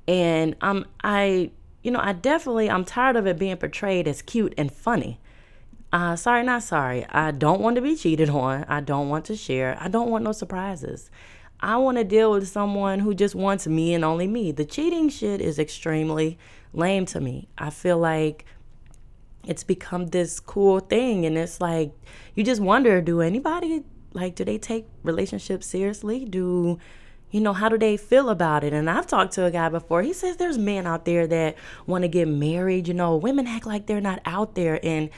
and 0.08 0.56
I'm 0.60 0.86
I 1.04 1.52
you 1.82 1.92
know, 1.92 2.00
I 2.02 2.12
definitely, 2.12 2.70
I'm 2.70 2.84
tired 2.84 3.16
of 3.16 3.26
it 3.26 3.38
being 3.38 3.56
portrayed 3.56 4.08
as 4.08 4.20
cute 4.22 4.54
and 4.58 4.72
funny. 4.72 5.20
Uh, 5.92 6.16
sorry, 6.16 6.42
not 6.42 6.62
sorry. 6.62 7.06
I 7.08 7.30
don't 7.30 7.60
want 7.60 7.76
to 7.76 7.82
be 7.82 7.96
cheated 7.96 8.28
on. 8.28 8.64
I 8.64 8.80
don't 8.80 9.08
want 9.08 9.24
to 9.26 9.36
share. 9.36 9.76
I 9.80 9.88
don't 9.88 10.10
want 10.10 10.24
no 10.24 10.32
surprises. 10.32 11.10
I 11.60 11.76
want 11.78 11.96
to 11.96 12.04
deal 12.04 12.30
with 12.32 12.46
someone 12.48 13.00
who 13.00 13.14
just 13.14 13.34
wants 13.34 13.66
me 13.66 13.94
and 13.94 14.04
only 14.04 14.26
me. 14.26 14.52
The 14.52 14.64
cheating 14.64 15.08
shit 15.08 15.40
is 15.40 15.58
extremely 15.58 16.38
lame 16.72 17.06
to 17.06 17.20
me. 17.20 17.48
I 17.56 17.70
feel 17.70 17.98
like 17.98 18.44
it's 19.46 19.64
become 19.64 20.08
this 20.08 20.40
cool 20.40 20.80
thing 20.80 21.24
and 21.24 21.38
it's 21.38 21.58
like 21.58 21.92
you 22.34 22.44
just 22.44 22.60
wonder 22.60 23.00
do 23.00 23.22
anybody 23.22 23.82
like 24.12 24.34
do 24.34 24.44
they 24.44 24.58
take 24.58 24.86
relationships 25.02 25.66
seriously? 25.66 26.26
Do 26.26 26.78
You 27.30 27.40
know, 27.40 27.52
how 27.52 27.68
do 27.68 27.78
they 27.78 27.96
feel 27.96 28.30
about 28.30 28.64
it? 28.64 28.72
And 28.72 28.88
I've 28.88 29.06
talked 29.06 29.34
to 29.34 29.44
a 29.44 29.50
guy 29.50 29.68
before. 29.68 30.02
He 30.02 30.12
says 30.12 30.36
there's 30.36 30.58
men 30.58 30.86
out 30.86 31.04
there 31.04 31.26
that 31.26 31.56
want 31.86 32.02
to 32.02 32.08
get 32.08 32.28
married. 32.28 32.88
You 32.88 32.94
know, 32.94 33.16
women 33.16 33.46
act 33.46 33.66
like 33.66 33.86
they're 33.86 34.00
not 34.00 34.20
out 34.24 34.54
there. 34.54 34.80
And 34.82 35.10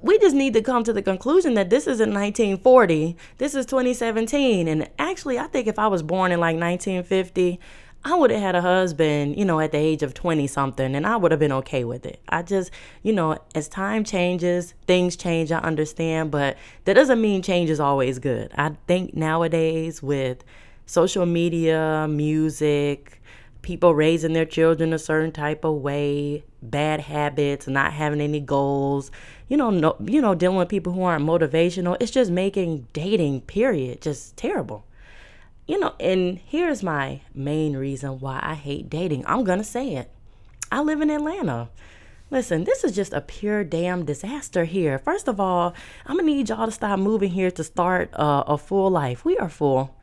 we 0.00 0.18
just 0.18 0.34
need 0.34 0.54
to 0.54 0.62
come 0.62 0.84
to 0.84 0.92
the 0.92 1.02
conclusion 1.02 1.54
that 1.54 1.70
this 1.70 1.86
isn't 1.86 2.12
1940. 2.12 3.16
This 3.38 3.54
is 3.54 3.66
2017. 3.66 4.68
And 4.68 4.88
actually, 4.98 5.38
I 5.38 5.46
think 5.46 5.66
if 5.66 5.78
I 5.78 5.88
was 5.88 6.02
born 6.02 6.32
in 6.32 6.40
like 6.40 6.56
1950, 6.56 7.58
I 8.04 8.16
would 8.16 8.32
have 8.32 8.40
had 8.40 8.54
a 8.56 8.60
husband, 8.60 9.38
you 9.38 9.44
know, 9.44 9.60
at 9.60 9.70
the 9.70 9.78
age 9.78 10.02
of 10.02 10.12
20 10.12 10.48
something, 10.48 10.96
and 10.96 11.06
I 11.06 11.16
would 11.16 11.30
have 11.30 11.38
been 11.38 11.52
okay 11.52 11.84
with 11.84 12.04
it. 12.04 12.20
I 12.28 12.42
just, 12.42 12.72
you 13.04 13.12
know, 13.12 13.38
as 13.54 13.68
time 13.68 14.02
changes, 14.02 14.74
things 14.88 15.14
change, 15.14 15.52
I 15.52 15.58
understand, 15.58 16.32
but 16.32 16.56
that 16.84 16.94
doesn't 16.94 17.20
mean 17.20 17.42
change 17.42 17.70
is 17.70 17.78
always 17.78 18.18
good. 18.18 18.50
I 18.56 18.72
think 18.88 19.14
nowadays 19.14 20.02
with 20.02 20.42
social 20.86 21.26
media, 21.26 22.06
music, 22.08 23.20
people 23.62 23.94
raising 23.94 24.32
their 24.32 24.44
children 24.44 24.92
a 24.92 24.98
certain 24.98 25.32
type 25.32 25.64
of 25.64 25.76
way, 25.76 26.44
bad 26.62 27.00
habits, 27.00 27.66
not 27.66 27.92
having 27.92 28.20
any 28.20 28.40
goals, 28.40 29.10
you 29.48 29.56
know, 29.56 29.70
no, 29.70 29.96
you 30.04 30.20
know, 30.20 30.34
dealing 30.34 30.58
with 30.58 30.68
people 30.68 30.92
who 30.92 31.02
aren't 31.02 31.24
motivational, 31.24 31.96
it's 32.00 32.10
just 32.10 32.30
making 32.30 32.86
dating 32.92 33.40
period 33.42 34.00
just 34.00 34.36
terrible 34.36 34.84
you 35.66 35.78
know, 35.78 35.94
and 36.00 36.38
here's 36.44 36.82
my 36.82 37.20
main 37.34 37.76
reason 37.76 38.18
why 38.20 38.40
I 38.42 38.54
hate 38.54 38.90
dating. 38.90 39.24
I'm 39.26 39.44
going 39.44 39.58
to 39.58 39.64
say 39.64 39.94
it. 39.94 40.10
I 40.70 40.80
live 40.80 41.00
in 41.00 41.10
Atlanta. 41.10 41.68
Listen, 42.30 42.64
this 42.64 42.82
is 42.82 42.92
just 42.92 43.12
a 43.12 43.20
pure 43.20 43.62
damn 43.62 44.04
disaster 44.04 44.64
here. 44.64 44.98
First 44.98 45.28
of 45.28 45.38
all, 45.38 45.74
I'm 46.06 46.16
going 46.16 46.26
to 46.26 46.34
need 46.34 46.48
y'all 46.48 46.66
to 46.66 46.72
stop 46.72 46.98
moving 46.98 47.30
here 47.30 47.50
to 47.50 47.62
start 47.62 48.10
uh, 48.14 48.44
a 48.46 48.58
full 48.58 48.90
life. 48.90 49.24
We 49.24 49.36
are 49.38 49.48
full 49.48 49.94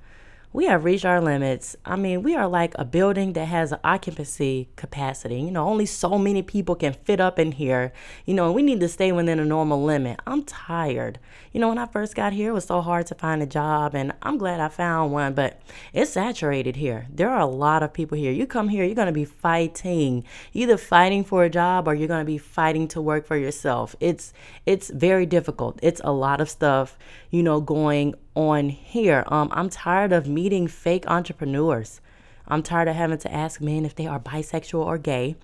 we 0.51 0.65
have 0.65 0.83
reached 0.83 1.05
our 1.05 1.21
limits. 1.21 1.75
I 1.85 1.95
mean, 1.95 2.23
we 2.23 2.35
are 2.35 2.47
like 2.47 2.73
a 2.75 2.83
building 2.83 3.33
that 3.33 3.45
has 3.45 3.71
an 3.71 3.79
occupancy 3.83 4.69
capacity. 4.75 5.39
You 5.39 5.51
know, 5.51 5.67
only 5.67 5.85
so 5.85 6.17
many 6.17 6.41
people 6.41 6.73
can 6.73 6.93
fit 6.93 7.19
up 7.19 7.37
in 7.37 7.51
here. 7.51 7.93
You 8.25 8.33
know, 8.33 8.51
we 8.51 8.63
need 8.63 8.79
to 8.79 8.87
stay 8.87 9.11
within 9.11 9.39
a 9.39 9.45
normal 9.45 9.83
limit. 9.83 10.19
I'm 10.25 10.43
tired. 10.43 11.19
You 11.53 11.59
know, 11.59 11.69
when 11.69 11.77
I 11.77 11.85
first 11.85 12.15
got 12.15 12.33
here, 12.33 12.49
it 12.49 12.53
was 12.53 12.65
so 12.65 12.81
hard 12.81 13.05
to 13.07 13.15
find 13.15 13.41
a 13.41 13.45
job, 13.45 13.93
and 13.93 14.11
I'm 14.21 14.37
glad 14.37 14.59
I 14.59 14.69
found 14.69 15.11
one, 15.11 15.33
but 15.33 15.61
it's 15.93 16.11
saturated 16.11 16.75
here. 16.75 17.07
There 17.11 17.29
are 17.29 17.39
a 17.39 17.45
lot 17.45 17.83
of 17.83 17.93
people 17.93 18.17
here. 18.17 18.31
You 18.31 18.47
come 18.47 18.69
here, 18.69 18.83
you're 18.83 18.95
going 18.95 19.07
to 19.07 19.11
be 19.11 19.25
fighting, 19.25 20.23
either 20.53 20.77
fighting 20.77 21.23
for 21.23 21.43
a 21.43 21.49
job 21.49 21.87
or 21.87 21.93
you're 21.93 22.07
going 22.07 22.21
to 22.21 22.31
be 22.31 22.37
fighting 22.37 22.87
to 22.89 23.01
work 23.01 23.25
for 23.25 23.37
yourself. 23.37 23.95
It's 23.99 24.33
it's 24.65 24.89
very 24.89 25.25
difficult. 25.25 25.79
It's 25.81 26.01
a 26.03 26.11
lot 26.11 26.41
of 26.41 26.49
stuff, 26.49 26.97
you 27.29 27.43
know, 27.43 27.61
going 27.61 28.15
on 28.35 28.69
here. 28.69 29.23
Um, 29.27 29.49
I'm 29.51 29.69
tired 29.69 30.11
of 30.11 30.27
meeting 30.27 30.67
fake 30.67 31.05
entrepreneurs. 31.07 32.01
I'm 32.47 32.63
tired 32.63 32.87
of 32.87 32.95
having 32.95 33.19
to 33.19 33.33
ask 33.33 33.61
men 33.61 33.85
if 33.85 33.95
they 33.95 34.07
are 34.07 34.19
bisexual 34.19 34.85
or 34.85 34.97
gay. 34.97 35.35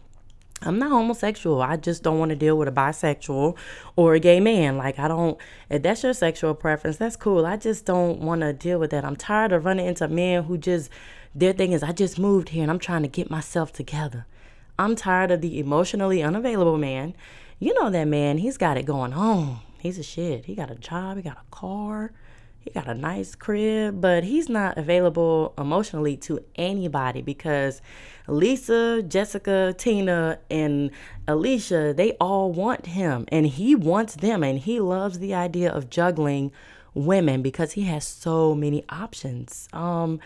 I'm 0.61 0.79
not 0.79 0.89
homosexual. 0.89 1.61
I 1.61 1.77
just 1.77 2.01
don't 2.01 2.17
want 2.17 2.29
to 2.29 2.35
deal 2.35 2.57
with 2.57 2.67
a 2.67 2.71
bisexual 2.71 3.57
or 3.95 4.15
a 4.15 4.19
gay 4.19 4.39
man. 4.39 4.77
Like, 4.77 4.97
I 4.97 5.07
don't, 5.07 5.37
if 5.69 5.83
that's 5.83 6.01
your 6.01 6.13
sexual 6.13 6.55
preference, 6.55 6.97
that's 6.97 7.15
cool. 7.15 7.45
I 7.45 7.57
just 7.57 7.85
don't 7.85 8.19
want 8.19 8.41
to 8.41 8.53
deal 8.53 8.79
with 8.79 8.91
that. 8.91 9.03
I'm 9.05 9.17
tired 9.17 9.51
of 9.51 9.65
running 9.65 9.85
into 9.85 10.07
men 10.07 10.45
who 10.45 10.57
just, 10.57 10.89
their 11.35 11.53
thing 11.53 11.73
is, 11.73 11.83
I 11.83 11.91
just 11.91 12.17
moved 12.17 12.49
here 12.49 12.63
and 12.63 12.71
I'm 12.71 12.79
trying 12.79 13.01
to 13.03 13.09
get 13.09 13.29
myself 13.29 13.73
together. 13.73 14.25
I'm 14.79 14.95
tired 14.95 15.31
of 15.31 15.41
the 15.41 15.59
emotionally 15.59 16.23
unavailable 16.23 16.77
man. 16.77 17.15
You 17.59 17.73
know 17.73 17.89
that 17.89 18.05
man, 18.05 18.37
he's 18.37 18.57
got 18.57 18.77
it 18.77 18.85
going 18.85 19.13
on. 19.13 19.59
He's 19.77 19.99
a 19.99 20.03
shit. 20.03 20.45
He 20.45 20.55
got 20.55 20.71
a 20.71 20.75
job, 20.75 21.17
he 21.17 21.23
got 21.23 21.37
a 21.37 21.51
car, 21.51 22.11
he 22.65 22.71
got 22.71 22.87
a 22.87 22.95
nice 22.95 23.35
crib, 23.35 24.01
but 24.01 24.23
he's 24.23 24.49
not 24.49 24.77
available 24.77 25.53
emotionally 25.57 26.17
to 26.17 26.43
anybody 26.55 27.21
because 27.21 27.79
Lisa, 28.27 29.03
Jessica, 29.03 29.75
Tina, 29.77 30.39
and 30.49 30.89
Alicia, 31.27 31.93
they 31.95 32.13
all 32.13 32.51
want 32.51 32.87
him 32.87 33.25
and 33.27 33.45
he 33.45 33.75
wants 33.75 34.15
them 34.15 34.43
and 34.43 34.57
he 34.59 34.79
loves 34.79 35.19
the 35.19 35.35
idea 35.35 35.71
of 35.71 35.91
juggling 35.91 36.51
women 36.95 37.43
because 37.43 37.73
he 37.73 37.83
has 37.83 38.05
so 38.05 38.55
many 38.55 38.83
options. 38.89 39.69
Um 39.71 40.19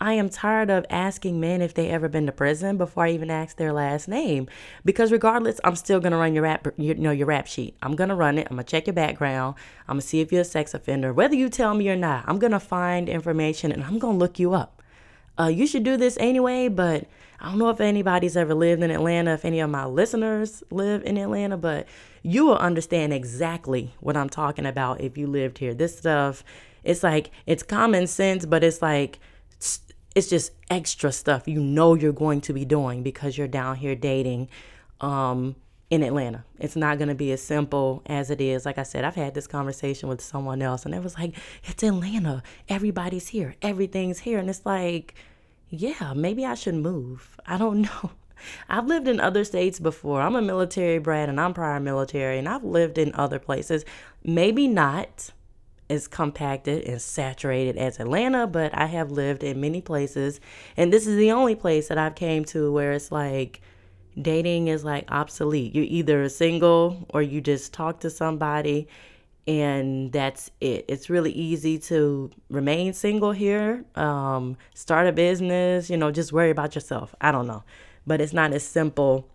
I, 0.00 0.12
am 0.12 0.28
tired 0.28 0.70
of 0.70 0.86
asking 0.90 1.40
men 1.40 1.60
if 1.60 1.74
they 1.74 1.88
ever 1.88 2.08
been 2.08 2.26
to 2.26 2.32
prison 2.32 2.76
before 2.76 3.04
I 3.04 3.10
even 3.10 3.30
ask 3.30 3.56
their 3.56 3.72
last 3.72 4.06
name, 4.06 4.48
because 4.84 5.10
regardless, 5.10 5.60
I'm 5.64 5.76
still 5.76 5.98
gonna 5.98 6.18
run 6.18 6.34
your 6.34 6.44
rap, 6.44 6.68
you 6.76 6.94
know, 6.94 7.10
your 7.10 7.26
rap 7.26 7.46
sheet. 7.46 7.76
I'm 7.82 7.96
gonna 7.96 8.14
run 8.14 8.38
it. 8.38 8.46
I'm 8.50 8.56
gonna 8.56 8.64
check 8.64 8.86
your 8.86 8.94
background. 8.94 9.56
I'm 9.88 9.94
gonna 9.94 10.02
see 10.02 10.20
if 10.20 10.30
you're 10.30 10.42
a 10.42 10.44
sex 10.44 10.74
offender, 10.74 11.12
whether 11.12 11.34
you 11.34 11.48
tell 11.48 11.74
me 11.74 11.88
or 11.88 11.96
not. 11.96 12.24
I'm 12.28 12.38
gonna 12.38 12.60
find 12.60 13.08
information 13.08 13.72
and 13.72 13.82
I'm 13.82 13.98
gonna 13.98 14.18
look 14.18 14.38
you 14.38 14.54
up. 14.54 14.82
Uh, 15.38 15.46
you 15.46 15.66
should 15.66 15.82
do 15.82 15.96
this 15.96 16.16
anyway, 16.20 16.68
but 16.68 17.06
I 17.40 17.46
don't 17.46 17.58
know 17.58 17.70
if 17.70 17.80
anybody's 17.80 18.36
ever 18.36 18.54
lived 18.54 18.82
in 18.82 18.90
Atlanta, 18.90 19.32
if 19.32 19.44
any 19.44 19.60
of 19.60 19.70
my 19.70 19.84
listeners 19.84 20.62
live 20.70 21.02
in 21.04 21.16
Atlanta, 21.16 21.56
but 21.56 21.88
you 22.22 22.46
will 22.46 22.58
understand 22.58 23.12
exactly 23.12 23.94
what 24.00 24.16
I'm 24.16 24.28
talking 24.28 24.66
about 24.66 25.00
if 25.00 25.18
you 25.18 25.26
lived 25.26 25.58
here. 25.58 25.74
This 25.74 25.98
stuff, 25.98 26.44
it's 26.84 27.02
like, 27.02 27.30
it's 27.46 27.62
common 27.62 28.06
sense, 28.06 28.46
but 28.46 28.62
it's 28.62 28.80
like, 28.80 29.18
it's 30.14 30.28
just 30.28 30.52
extra 30.70 31.10
stuff 31.10 31.48
you 31.48 31.60
know 31.60 31.94
you're 31.94 32.12
going 32.12 32.40
to 32.40 32.52
be 32.52 32.64
doing 32.64 33.02
because 33.02 33.36
you're 33.36 33.48
down 33.48 33.76
here 33.76 33.94
dating 33.94 34.48
um, 35.00 35.56
in 35.92 36.02
Atlanta. 36.02 36.42
It's 36.58 36.74
not 36.74 36.96
going 36.96 37.10
to 37.10 37.14
be 37.14 37.32
as 37.32 37.42
simple 37.42 38.02
as 38.06 38.30
it 38.30 38.40
is. 38.40 38.64
Like 38.64 38.78
I 38.78 38.82
said, 38.82 39.04
I've 39.04 39.14
had 39.14 39.34
this 39.34 39.46
conversation 39.46 40.08
with 40.08 40.22
someone 40.22 40.62
else 40.62 40.86
and 40.86 40.94
it 40.94 41.02
was 41.02 41.18
like, 41.18 41.34
it's 41.64 41.82
Atlanta. 41.82 42.42
Everybody's 42.66 43.28
here. 43.28 43.56
Everything's 43.60 44.20
here. 44.20 44.38
And 44.38 44.48
it's 44.48 44.64
like, 44.64 45.14
yeah, 45.68 46.14
maybe 46.14 46.46
I 46.46 46.54
should 46.54 46.76
move. 46.76 47.38
I 47.44 47.58
don't 47.58 47.82
know. 48.02 48.12
I've 48.70 48.86
lived 48.86 49.06
in 49.06 49.20
other 49.20 49.44
states 49.44 49.78
before. 49.78 50.22
I'm 50.22 50.34
a 50.34 50.40
military 50.40 50.98
brat 50.98 51.28
and 51.28 51.38
I'm 51.38 51.52
prior 51.52 51.78
military 51.78 52.38
and 52.38 52.48
I've 52.48 52.64
lived 52.64 52.96
in 52.96 53.14
other 53.14 53.38
places. 53.38 53.84
Maybe 54.24 54.68
not 54.68 55.30
as 55.90 56.08
compacted 56.08 56.84
and 56.84 57.00
saturated 57.00 57.76
as 57.76 58.00
Atlanta, 58.00 58.46
but 58.46 58.76
I 58.76 58.86
have 58.86 59.10
lived 59.10 59.42
in 59.42 59.60
many 59.60 59.80
places, 59.80 60.40
and 60.76 60.92
this 60.92 61.06
is 61.06 61.16
the 61.16 61.32
only 61.32 61.54
place 61.54 61.88
that 61.88 61.98
I've 61.98 62.14
came 62.14 62.44
to 62.46 62.72
where 62.72 62.92
it's 62.92 63.12
like 63.12 63.60
dating 64.20 64.68
is 64.68 64.84
like 64.84 65.10
obsolete. 65.10 65.74
You're 65.74 65.84
either 65.84 66.28
single 66.28 67.06
or 67.10 67.22
you 67.22 67.40
just 67.40 67.72
talk 67.72 68.00
to 68.00 68.10
somebody 68.10 68.88
and 69.46 70.12
that's 70.12 70.50
it. 70.60 70.84
It's 70.88 71.10
really 71.10 71.32
easy 71.32 71.78
to 71.80 72.30
remain 72.48 72.92
single 72.92 73.32
here, 73.32 73.84
um, 73.96 74.56
start 74.74 75.06
a 75.06 75.12
business, 75.12 75.90
you 75.90 75.96
know, 75.96 76.10
just 76.10 76.32
worry 76.32 76.50
about 76.50 76.74
yourself. 76.74 77.14
I 77.20 77.32
don't 77.32 77.46
know. 77.46 77.64
But 78.06 78.20
it's 78.20 78.32
not 78.32 78.52
as 78.52 78.62
simple 78.62 79.28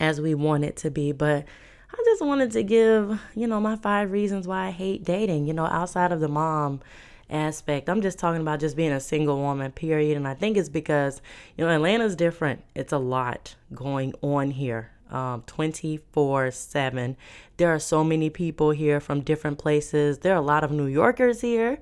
as 0.00 0.20
we 0.20 0.34
want 0.34 0.64
it 0.64 0.76
to 0.78 0.90
be. 0.90 1.12
But 1.12 1.44
I 1.92 2.02
just 2.04 2.22
wanted 2.22 2.52
to 2.52 2.62
give, 2.62 3.20
you 3.34 3.46
know, 3.46 3.60
my 3.60 3.76
five 3.76 4.12
reasons 4.12 4.46
why 4.46 4.68
I 4.68 4.70
hate 4.70 5.04
dating, 5.04 5.46
you 5.46 5.52
know, 5.52 5.66
outside 5.66 6.12
of 6.12 6.20
the 6.20 6.28
mom 6.28 6.80
aspect. 7.28 7.88
I'm 7.88 8.00
just 8.00 8.18
talking 8.18 8.40
about 8.40 8.60
just 8.60 8.76
being 8.76 8.92
a 8.92 9.00
single 9.00 9.38
woman, 9.38 9.72
period. 9.72 10.16
And 10.16 10.26
I 10.26 10.34
think 10.34 10.56
it's 10.56 10.68
because, 10.68 11.20
you 11.56 11.64
know, 11.64 11.70
Atlanta's 11.70 12.16
different. 12.16 12.62
It's 12.74 12.92
a 12.92 12.98
lot 12.98 13.56
going 13.74 14.14
on 14.22 14.50
here. 14.52 14.90
Um, 15.10 15.42
24 15.46 16.52
7. 16.52 17.16
There 17.56 17.74
are 17.74 17.80
so 17.80 18.04
many 18.04 18.30
people 18.30 18.70
here 18.70 19.00
from 19.00 19.22
different 19.22 19.58
places. 19.58 20.18
There 20.18 20.32
are 20.32 20.38
a 20.38 20.40
lot 20.40 20.62
of 20.62 20.70
New 20.70 20.86
Yorkers 20.86 21.40
here, 21.40 21.78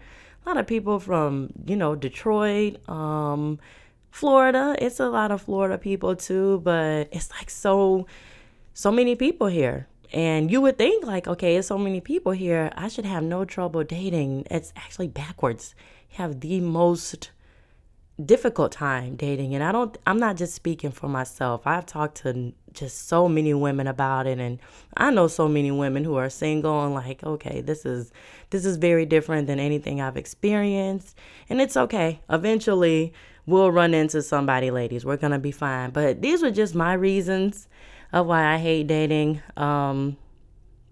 a 0.46 0.48
lot 0.48 0.56
of 0.56 0.66
people 0.66 0.98
from, 0.98 1.50
you 1.66 1.76
know, 1.76 1.94
Detroit, 1.94 2.88
um, 2.88 3.58
Florida. 4.10 4.74
It's 4.78 4.98
a 4.98 5.10
lot 5.10 5.30
of 5.30 5.42
Florida 5.42 5.76
people 5.76 6.16
too, 6.16 6.60
but 6.64 7.08
it's 7.12 7.30
like 7.32 7.50
so, 7.50 8.06
so 8.72 8.90
many 8.90 9.14
people 9.14 9.48
here. 9.48 9.86
And 10.12 10.50
you 10.50 10.60
would 10.60 10.78
think, 10.78 11.04
like, 11.04 11.28
okay, 11.28 11.54
there's 11.54 11.66
so 11.66 11.78
many 11.78 12.00
people 12.00 12.32
here. 12.32 12.72
I 12.76 12.88
should 12.88 13.04
have 13.04 13.22
no 13.22 13.44
trouble 13.44 13.84
dating. 13.84 14.46
It's 14.50 14.72
actually 14.76 15.08
backwards. 15.08 15.74
You 16.10 16.16
have 16.18 16.40
the 16.40 16.60
most 16.60 17.30
difficult 18.24 18.72
time 18.72 19.16
dating. 19.16 19.54
And 19.54 19.62
I 19.62 19.70
don't, 19.70 19.96
I'm 20.06 20.18
not 20.18 20.36
just 20.36 20.54
speaking 20.54 20.90
for 20.90 21.08
myself. 21.08 21.66
I've 21.66 21.86
talked 21.86 22.22
to 22.22 22.52
just 22.72 23.06
so 23.08 23.28
many 23.28 23.54
women 23.54 23.86
about 23.86 24.26
it. 24.26 24.38
And 24.38 24.58
I 24.96 25.10
know 25.10 25.28
so 25.28 25.46
many 25.46 25.70
women 25.70 26.04
who 26.04 26.16
are 26.16 26.30
single 26.30 26.84
and 26.84 26.94
like, 26.94 27.22
okay, 27.22 27.60
this 27.60 27.84
is, 27.84 28.10
this 28.50 28.64
is 28.64 28.76
very 28.76 29.06
different 29.06 29.46
than 29.46 29.60
anything 29.60 30.00
I've 30.00 30.16
experienced. 30.16 31.16
And 31.48 31.60
it's 31.60 31.76
okay. 31.76 32.20
Eventually, 32.28 33.12
we'll 33.46 33.70
run 33.70 33.94
into 33.94 34.22
somebody, 34.22 34.70
ladies. 34.70 35.04
We're 35.04 35.16
going 35.16 35.32
to 35.32 35.38
be 35.38 35.52
fine. 35.52 35.90
But 35.90 36.20
these 36.20 36.42
were 36.42 36.50
just 36.50 36.74
my 36.74 36.94
reasons 36.94 37.68
of 38.12 38.26
why 38.26 38.54
I 38.54 38.58
hate 38.58 38.86
dating. 38.86 39.42
Um, 39.56 40.16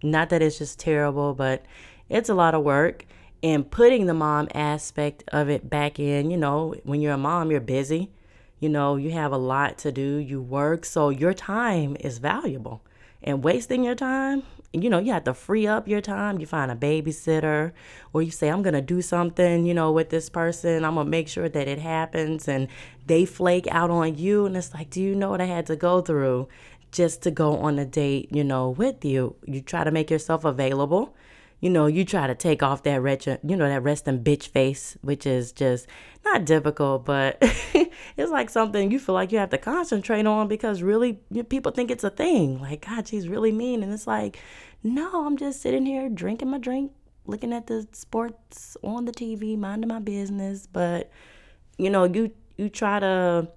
not 0.03 0.31
that 0.31 0.43
it's 0.43 0.59
just 0.59 0.79
terrible, 0.79 1.35
but 1.35 1.65
it's 2.09 2.29
a 2.29 2.35
lot 2.35 2.55
of 2.55 2.63
work. 2.63 3.05
And 3.43 3.71
putting 3.71 4.07
the 4.07 4.15
mom 4.15 4.49
aspect 4.55 5.25
of 5.29 5.49
it 5.49 5.69
back 5.69 5.99
in, 5.99 6.31
you 6.31 6.37
know, 6.37 6.75
when 6.85 7.01
you're 7.01 7.13
a 7.13 7.19
mom, 7.19 7.51
you're 7.51 7.61
busy. 7.61 8.11
You 8.59 8.71
know, 8.71 8.97
you 8.97 9.11
have 9.11 9.33
a 9.33 9.37
lot 9.37 9.77
to 9.79 9.93
do, 9.93 10.17
you 10.17 10.41
work, 10.41 10.87
so 10.87 11.11
your 11.11 11.35
time 11.35 11.95
is 12.01 12.17
valuable. 12.19 12.83
And 13.23 13.45
wasting 13.45 13.85
your 13.85 13.95
time, 13.95 14.45
you 14.73 14.91
know, 14.91 14.99
you 14.99 15.13
have 15.13 15.25
to 15.25 15.35
free 15.35 15.67
up 15.67 15.89
your 15.89 16.01
time. 16.01 16.39
You 16.39 16.47
find 16.47 16.71
a 16.71 16.75
babysitter 16.75 17.73
or 18.13 18.23
you 18.23 18.31
say, 18.31 18.49
I'm 18.49 18.63
going 18.63 18.75
to 18.75 18.83
do 18.83 19.03
something, 19.03 19.67
you 19.67 19.75
know, 19.75 19.93
with 19.93 20.11
this 20.11 20.29
person. 20.31 20.85
I'm 20.85 20.95
going 20.95 21.07
to 21.07 21.11
make 21.11 21.29
sure 21.29 21.49
that 21.49 21.69
it 21.69 21.79
happens. 21.79 22.49
And 22.49 22.69
they 23.07 23.25
flake 23.25 23.67
out 23.71 23.91
on 23.91 24.17
you. 24.17 24.47
And 24.47 24.57
it's 24.57 24.75
like, 24.75 24.91
do 24.91 25.03
you 25.03 25.15
know 25.15 25.31
what 25.31 25.41
I 25.41 25.47
had 25.47 25.67
to 25.67 25.77
go 25.77 26.01
through 26.01 26.49
just 26.97 27.23
to 27.23 27.31
go 27.31 27.59
on 27.59 27.79
a 27.79 27.85
date, 27.85 28.29
you 28.33 28.45
know, 28.45 28.71
with 28.71 29.05
you? 29.05 29.37
You 29.47 29.61
try 29.61 29.85
to 29.85 29.91
make 29.91 30.11
yourself 30.11 30.45
available 30.45 31.15
you 31.61 31.71
know, 31.71 31.87
you 31.87 32.05
try 32.05 32.27
to 32.27 32.35
take 32.35 32.63
off 32.63 32.83
that 32.83 33.01
wretched, 33.01 33.41
you 33.43 33.57
know, 33.57 33.67
that 33.67 33.83
resting 33.83 34.23
bitch 34.23 34.49
face, 34.49 34.97
which 35.01 35.27
is 35.27 35.53
just 35.53 35.87
not 36.25 36.45
difficult, 36.45 37.07
but 37.07 37.39
it's 37.41 38.31
like 38.31 38.51
something 38.51 38.91
you 38.91 38.99
feel 38.99 39.15
like 39.15 39.33
you 39.33 39.39
have 39.39 39.51
to 39.51 39.59
concentrate 39.59 40.27
on 40.27 40.49
because 40.49 40.83
really 40.83 41.15
people 41.49 41.73
think 41.73 41.91
it's 41.91 42.05
a 42.05 42.11
thing. 42.11 42.61
Like, 42.61 42.87
God, 42.87 43.09
she's 43.09 43.29
really 43.29 43.53
mean. 43.53 43.83
And 43.83 43.93
it's 43.93 44.07
like, 44.07 44.39
no, 44.83 45.27
I'm 45.27 45.39
just 45.39 45.63
sitting 45.63 45.87
here 45.87 46.11
drinking 46.11 46.51
my 46.51 46.59
drink, 46.59 46.93
looking 47.25 47.55
at 47.55 47.69
the 47.69 47.89
sports 47.93 48.77
on 48.83 49.07
the 49.07 49.13
TV, 49.13 49.57
minding 49.57 49.89
my 49.89 50.01
business. 50.01 50.69
But, 50.71 51.11
you 51.79 51.89
know, 51.89 52.05
you, 52.05 52.33
you 52.59 52.69
try 52.69 53.01
to 53.01 53.49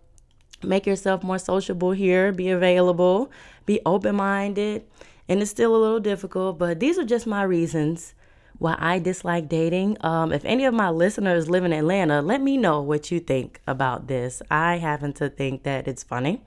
make 0.64 0.86
yourself 0.86 1.24
more 1.24 1.40
sociable 1.40 1.92
here, 1.92 2.32
be 2.32 2.50
available, 2.50 3.32
be 3.66 3.80
open 3.86 4.16
minded 4.16 4.84
and 5.30 5.44
it's 5.44 5.52
still 5.52 5.76
a 5.76 5.78
little 5.78 6.00
difficult, 6.00 6.58
but 6.58 6.80
these 6.80 6.98
are 6.98 7.06
just 7.06 7.28
my 7.28 7.44
reasons 7.44 8.16
why 8.58 8.76
I 8.80 8.98
dislike 8.98 9.48
dating. 9.48 9.96
Um, 10.02 10.34
if 10.34 10.44
any 10.44 10.66
of 10.66 10.74
my 10.74 10.90
listeners 10.90 11.48
live 11.48 11.64
in 11.64 11.72
Atlanta, 11.72 12.22
let 12.22 12.42
me 12.42 12.58
know 12.58 12.82
what 12.82 13.12
you 13.12 13.20
think 13.20 13.62
about 13.68 14.08
this. 14.08 14.42
I 14.50 14.78
happen 14.78 15.14
to 15.14 15.30
think 15.30 15.64
that 15.64 15.88
it's 15.88 16.04
funny, 16.04 16.42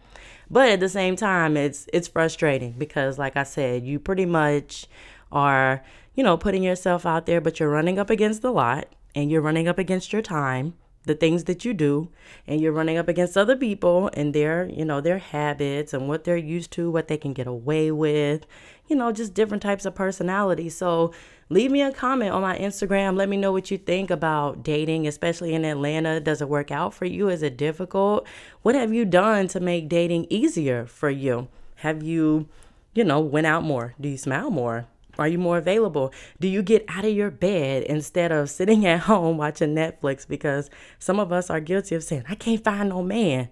but 0.51 0.69
at 0.69 0.81
the 0.81 0.89
same 0.89 1.15
time, 1.15 1.57
it's 1.57 1.87
it's 1.93 2.09
frustrating 2.09 2.73
because, 2.73 3.19
like 3.19 3.37
I 3.37 3.45
said, 3.45 3.85
you 3.85 4.01
pretty 4.01 4.27
much 4.27 4.89
are 5.31 5.85
you 6.17 6.25
know 6.25 6.37
putting 6.37 6.65
yourself 6.65 7.07
out 7.07 7.27
there, 7.27 7.41
but 7.41 7.61
you're 7.61 7.71
running 7.71 8.01
up 8.01 8.11
against 8.11 8.43
the 8.43 8.53
lot 8.53 8.89
and 9.15 9.31
you're 9.31 9.41
running 9.41 9.69
up 9.69 9.79
against 9.79 10.13
your 10.13 10.23
time 10.23 10.75
the 11.05 11.15
things 11.15 11.45
that 11.45 11.65
you 11.65 11.75
do 11.75 12.09
and 12.47 12.61
you're 12.61 12.73
running 12.73 12.97
up 12.97 13.09
against 13.09 13.37
other 13.37 13.57
people 13.57 14.09
and 14.15 14.35
their 14.35 14.67
you 14.67 14.85
know 14.85 15.01
their 15.01 15.19
habits 15.19 15.93
and 15.93 16.09
what 16.09 16.25
they're 16.25 16.37
used 16.37 16.71
to 16.71 16.91
what 16.91 17.09
they 17.09 17.17
can 17.17 17.33
get 17.33 17.47
away 17.47 17.91
with 17.91 18.47
you 18.87 18.95
know 18.95 19.11
just 19.11 19.35
different 19.35 19.63
types 19.63 19.85
of 19.85 19.95
personalities. 19.95 20.77
So 20.77 21.13
leave 21.49 21.71
me 21.71 21.83
a 21.83 21.93
comment 21.93 22.33
on 22.33 22.43
my 22.43 22.57
instagram. 22.59 23.17
Let 23.17 23.29
me 23.29 23.37
know 23.37 23.53
what 23.53 23.71
you 23.71 23.79
think 23.79 24.11
about 24.11 24.63
dating 24.63 25.07
especially 25.07 25.55
in 25.55 25.65
atlanta. 25.65 26.21
Does 26.21 26.41
it 26.41 26.49
work 26.49 26.71
out 26.71 26.95
for 26.95 27.05
you? 27.05 27.29
Is 27.29 27.43
it 27.43 27.57
difficult? 27.57 28.27
What 28.63 28.75
have 28.75 28.93
you 28.93 29.05
done 29.05 29.49
to 29.49 29.61
make 29.61 29.89
dating 29.89 30.27
easier 30.31 30.87
for 30.87 31.11
you? 31.11 31.49
Have 31.77 32.03
you 32.03 32.49
you 32.95 33.05
know 33.05 33.21
went 33.21 33.47
out 33.47 33.65
more? 33.65 33.95
Do 34.01 34.09
you 34.09 34.19
smile 34.19 34.51
more 34.51 34.87
are 35.19 35.29
you 35.29 35.39
more 35.39 35.59
available? 35.59 36.13
Do 36.41 36.49
you 36.49 36.63
get 36.63 36.85
out 36.89 37.05
of 37.05 37.13
your 37.13 37.31
bed 37.31 37.83
instead 37.85 38.33
of 38.33 38.51
sitting 38.51 38.87
at 38.87 39.01
home 39.01 39.37
watching 39.37 39.75
Netflix? 39.75 40.27
Because 40.27 40.71
some 40.99 41.21
of 41.21 41.33
us 41.33 41.51
are 41.51 41.61
guilty 41.61 41.95
of 41.95 42.05
saying, 42.05 42.25
I 42.29 42.35
can't 42.35 42.63
find 42.63 42.89
no 42.89 43.03
man. 43.03 43.49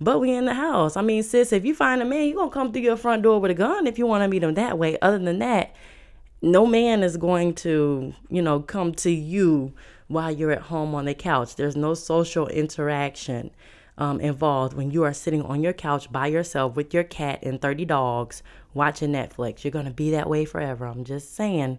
But 0.00 0.20
we 0.20 0.32
in 0.32 0.44
the 0.44 0.54
house. 0.54 0.96
I 0.96 1.02
mean, 1.02 1.22
sis, 1.22 1.52
if 1.52 1.64
you 1.64 1.74
find 1.74 2.02
a 2.02 2.04
man, 2.04 2.26
you're 2.26 2.36
going 2.36 2.50
to 2.50 2.54
come 2.54 2.72
through 2.72 2.82
your 2.82 2.96
front 2.96 3.22
door 3.22 3.40
with 3.40 3.50
a 3.50 3.54
gun 3.54 3.86
if 3.86 3.98
you 3.98 4.06
want 4.06 4.22
to 4.22 4.28
meet 4.28 4.42
him 4.42 4.54
that 4.54 4.78
way. 4.78 4.98
Other 5.00 5.18
than 5.18 5.38
that, 5.38 5.74
no 6.42 6.66
man 6.66 7.02
is 7.02 7.16
going 7.16 7.54
to, 7.54 8.12
you 8.28 8.42
know, 8.42 8.60
come 8.60 8.92
to 8.96 9.10
you 9.10 9.72
while 10.08 10.30
you're 10.30 10.50
at 10.50 10.62
home 10.62 10.94
on 10.94 11.06
the 11.06 11.14
couch. 11.14 11.56
There's 11.56 11.76
no 11.76 11.94
social 11.94 12.46
interaction 12.48 13.50
um, 13.98 14.20
involved 14.20 14.74
when 14.74 14.90
you 14.90 15.02
are 15.04 15.12
sitting 15.12 15.42
on 15.42 15.62
your 15.62 15.72
couch 15.72 16.10
by 16.12 16.26
yourself 16.26 16.76
with 16.76 16.92
your 16.92 17.04
cat 17.04 17.40
and 17.42 17.60
30 17.60 17.84
dogs 17.86 18.42
watching 18.74 19.12
Netflix. 19.12 19.64
You're 19.64 19.70
going 19.70 19.86
to 19.86 19.90
be 19.90 20.10
that 20.10 20.28
way 20.28 20.44
forever. 20.44 20.86
I'm 20.86 21.04
just 21.04 21.34
saying. 21.34 21.78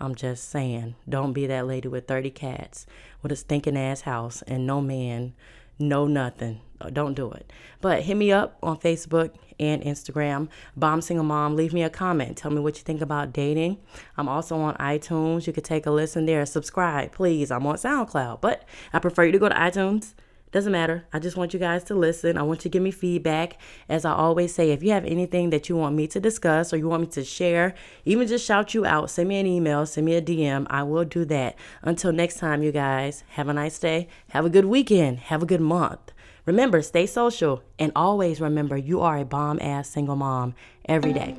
I'm 0.00 0.14
just 0.14 0.48
saying. 0.48 0.96
Don't 1.08 1.32
be 1.32 1.46
that 1.46 1.66
lady 1.66 1.88
with 1.88 2.08
30 2.08 2.30
cats 2.30 2.86
with 3.22 3.32
a 3.32 3.36
stinking 3.36 3.76
ass 3.76 4.02
house 4.02 4.42
and 4.42 4.66
no 4.66 4.80
man, 4.80 5.34
no 5.78 6.06
nothing. 6.06 6.60
Uh, 6.80 6.90
don't 6.90 7.14
do 7.14 7.30
it. 7.30 7.52
But 7.80 8.02
hit 8.02 8.16
me 8.16 8.32
up 8.32 8.58
on 8.62 8.78
Facebook 8.78 9.34
and 9.60 9.82
Instagram, 9.82 10.48
Bomb 10.76 11.00
Single 11.00 11.24
Mom. 11.24 11.54
Leave 11.54 11.72
me 11.72 11.84
a 11.84 11.90
comment. 11.90 12.36
Tell 12.36 12.50
me 12.50 12.60
what 12.60 12.76
you 12.76 12.82
think 12.82 13.00
about 13.00 13.32
dating. 13.32 13.78
I'm 14.16 14.28
also 14.28 14.56
on 14.58 14.74
iTunes. 14.74 15.46
You 15.46 15.52
could 15.52 15.64
take 15.64 15.86
a 15.86 15.92
listen 15.92 16.26
there. 16.26 16.44
Subscribe, 16.44 17.12
please. 17.12 17.52
I'm 17.52 17.66
on 17.66 17.76
SoundCloud, 17.76 18.40
but 18.40 18.64
I 18.92 18.98
prefer 18.98 19.24
you 19.24 19.32
to 19.32 19.38
go 19.38 19.48
to 19.48 19.54
iTunes 19.54 20.14
doesn't 20.54 20.70
matter. 20.70 21.04
I 21.12 21.18
just 21.18 21.36
want 21.36 21.52
you 21.52 21.58
guys 21.58 21.82
to 21.84 21.96
listen. 21.96 22.38
I 22.38 22.42
want 22.42 22.60
you 22.60 22.62
to 22.62 22.68
give 22.68 22.82
me 22.84 22.92
feedback. 22.92 23.58
As 23.88 24.04
I 24.04 24.12
always 24.12 24.54
say, 24.54 24.70
if 24.70 24.84
you 24.84 24.92
have 24.92 25.04
anything 25.04 25.50
that 25.50 25.68
you 25.68 25.74
want 25.74 25.96
me 25.96 26.06
to 26.06 26.20
discuss 26.20 26.72
or 26.72 26.76
you 26.76 26.88
want 26.88 27.00
me 27.00 27.08
to 27.08 27.24
share, 27.24 27.74
even 28.04 28.28
just 28.28 28.46
shout 28.46 28.72
you 28.72 28.86
out, 28.86 29.10
send 29.10 29.28
me 29.28 29.40
an 29.40 29.48
email, 29.48 29.84
send 29.84 30.06
me 30.06 30.14
a 30.14 30.22
DM. 30.22 30.68
I 30.70 30.84
will 30.84 31.04
do 31.04 31.24
that. 31.24 31.56
Until 31.82 32.12
next 32.12 32.36
time, 32.36 32.62
you 32.62 32.70
guys, 32.70 33.24
have 33.30 33.48
a 33.48 33.52
nice 33.52 33.80
day. 33.80 34.06
Have 34.28 34.44
a 34.44 34.50
good 34.50 34.66
weekend. 34.66 35.18
Have 35.18 35.42
a 35.42 35.46
good 35.46 35.60
month. 35.60 36.12
Remember, 36.46 36.82
stay 36.82 37.06
social 37.06 37.64
and 37.76 37.90
always 37.96 38.40
remember 38.40 38.76
you 38.76 39.00
are 39.00 39.18
a 39.18 39.24
bomb 39.24 39.58
ass 39.60 39.88
single 39.88 40.14
mom 40.14 40.54
every 40.86 41.12
day. 41.12 41.36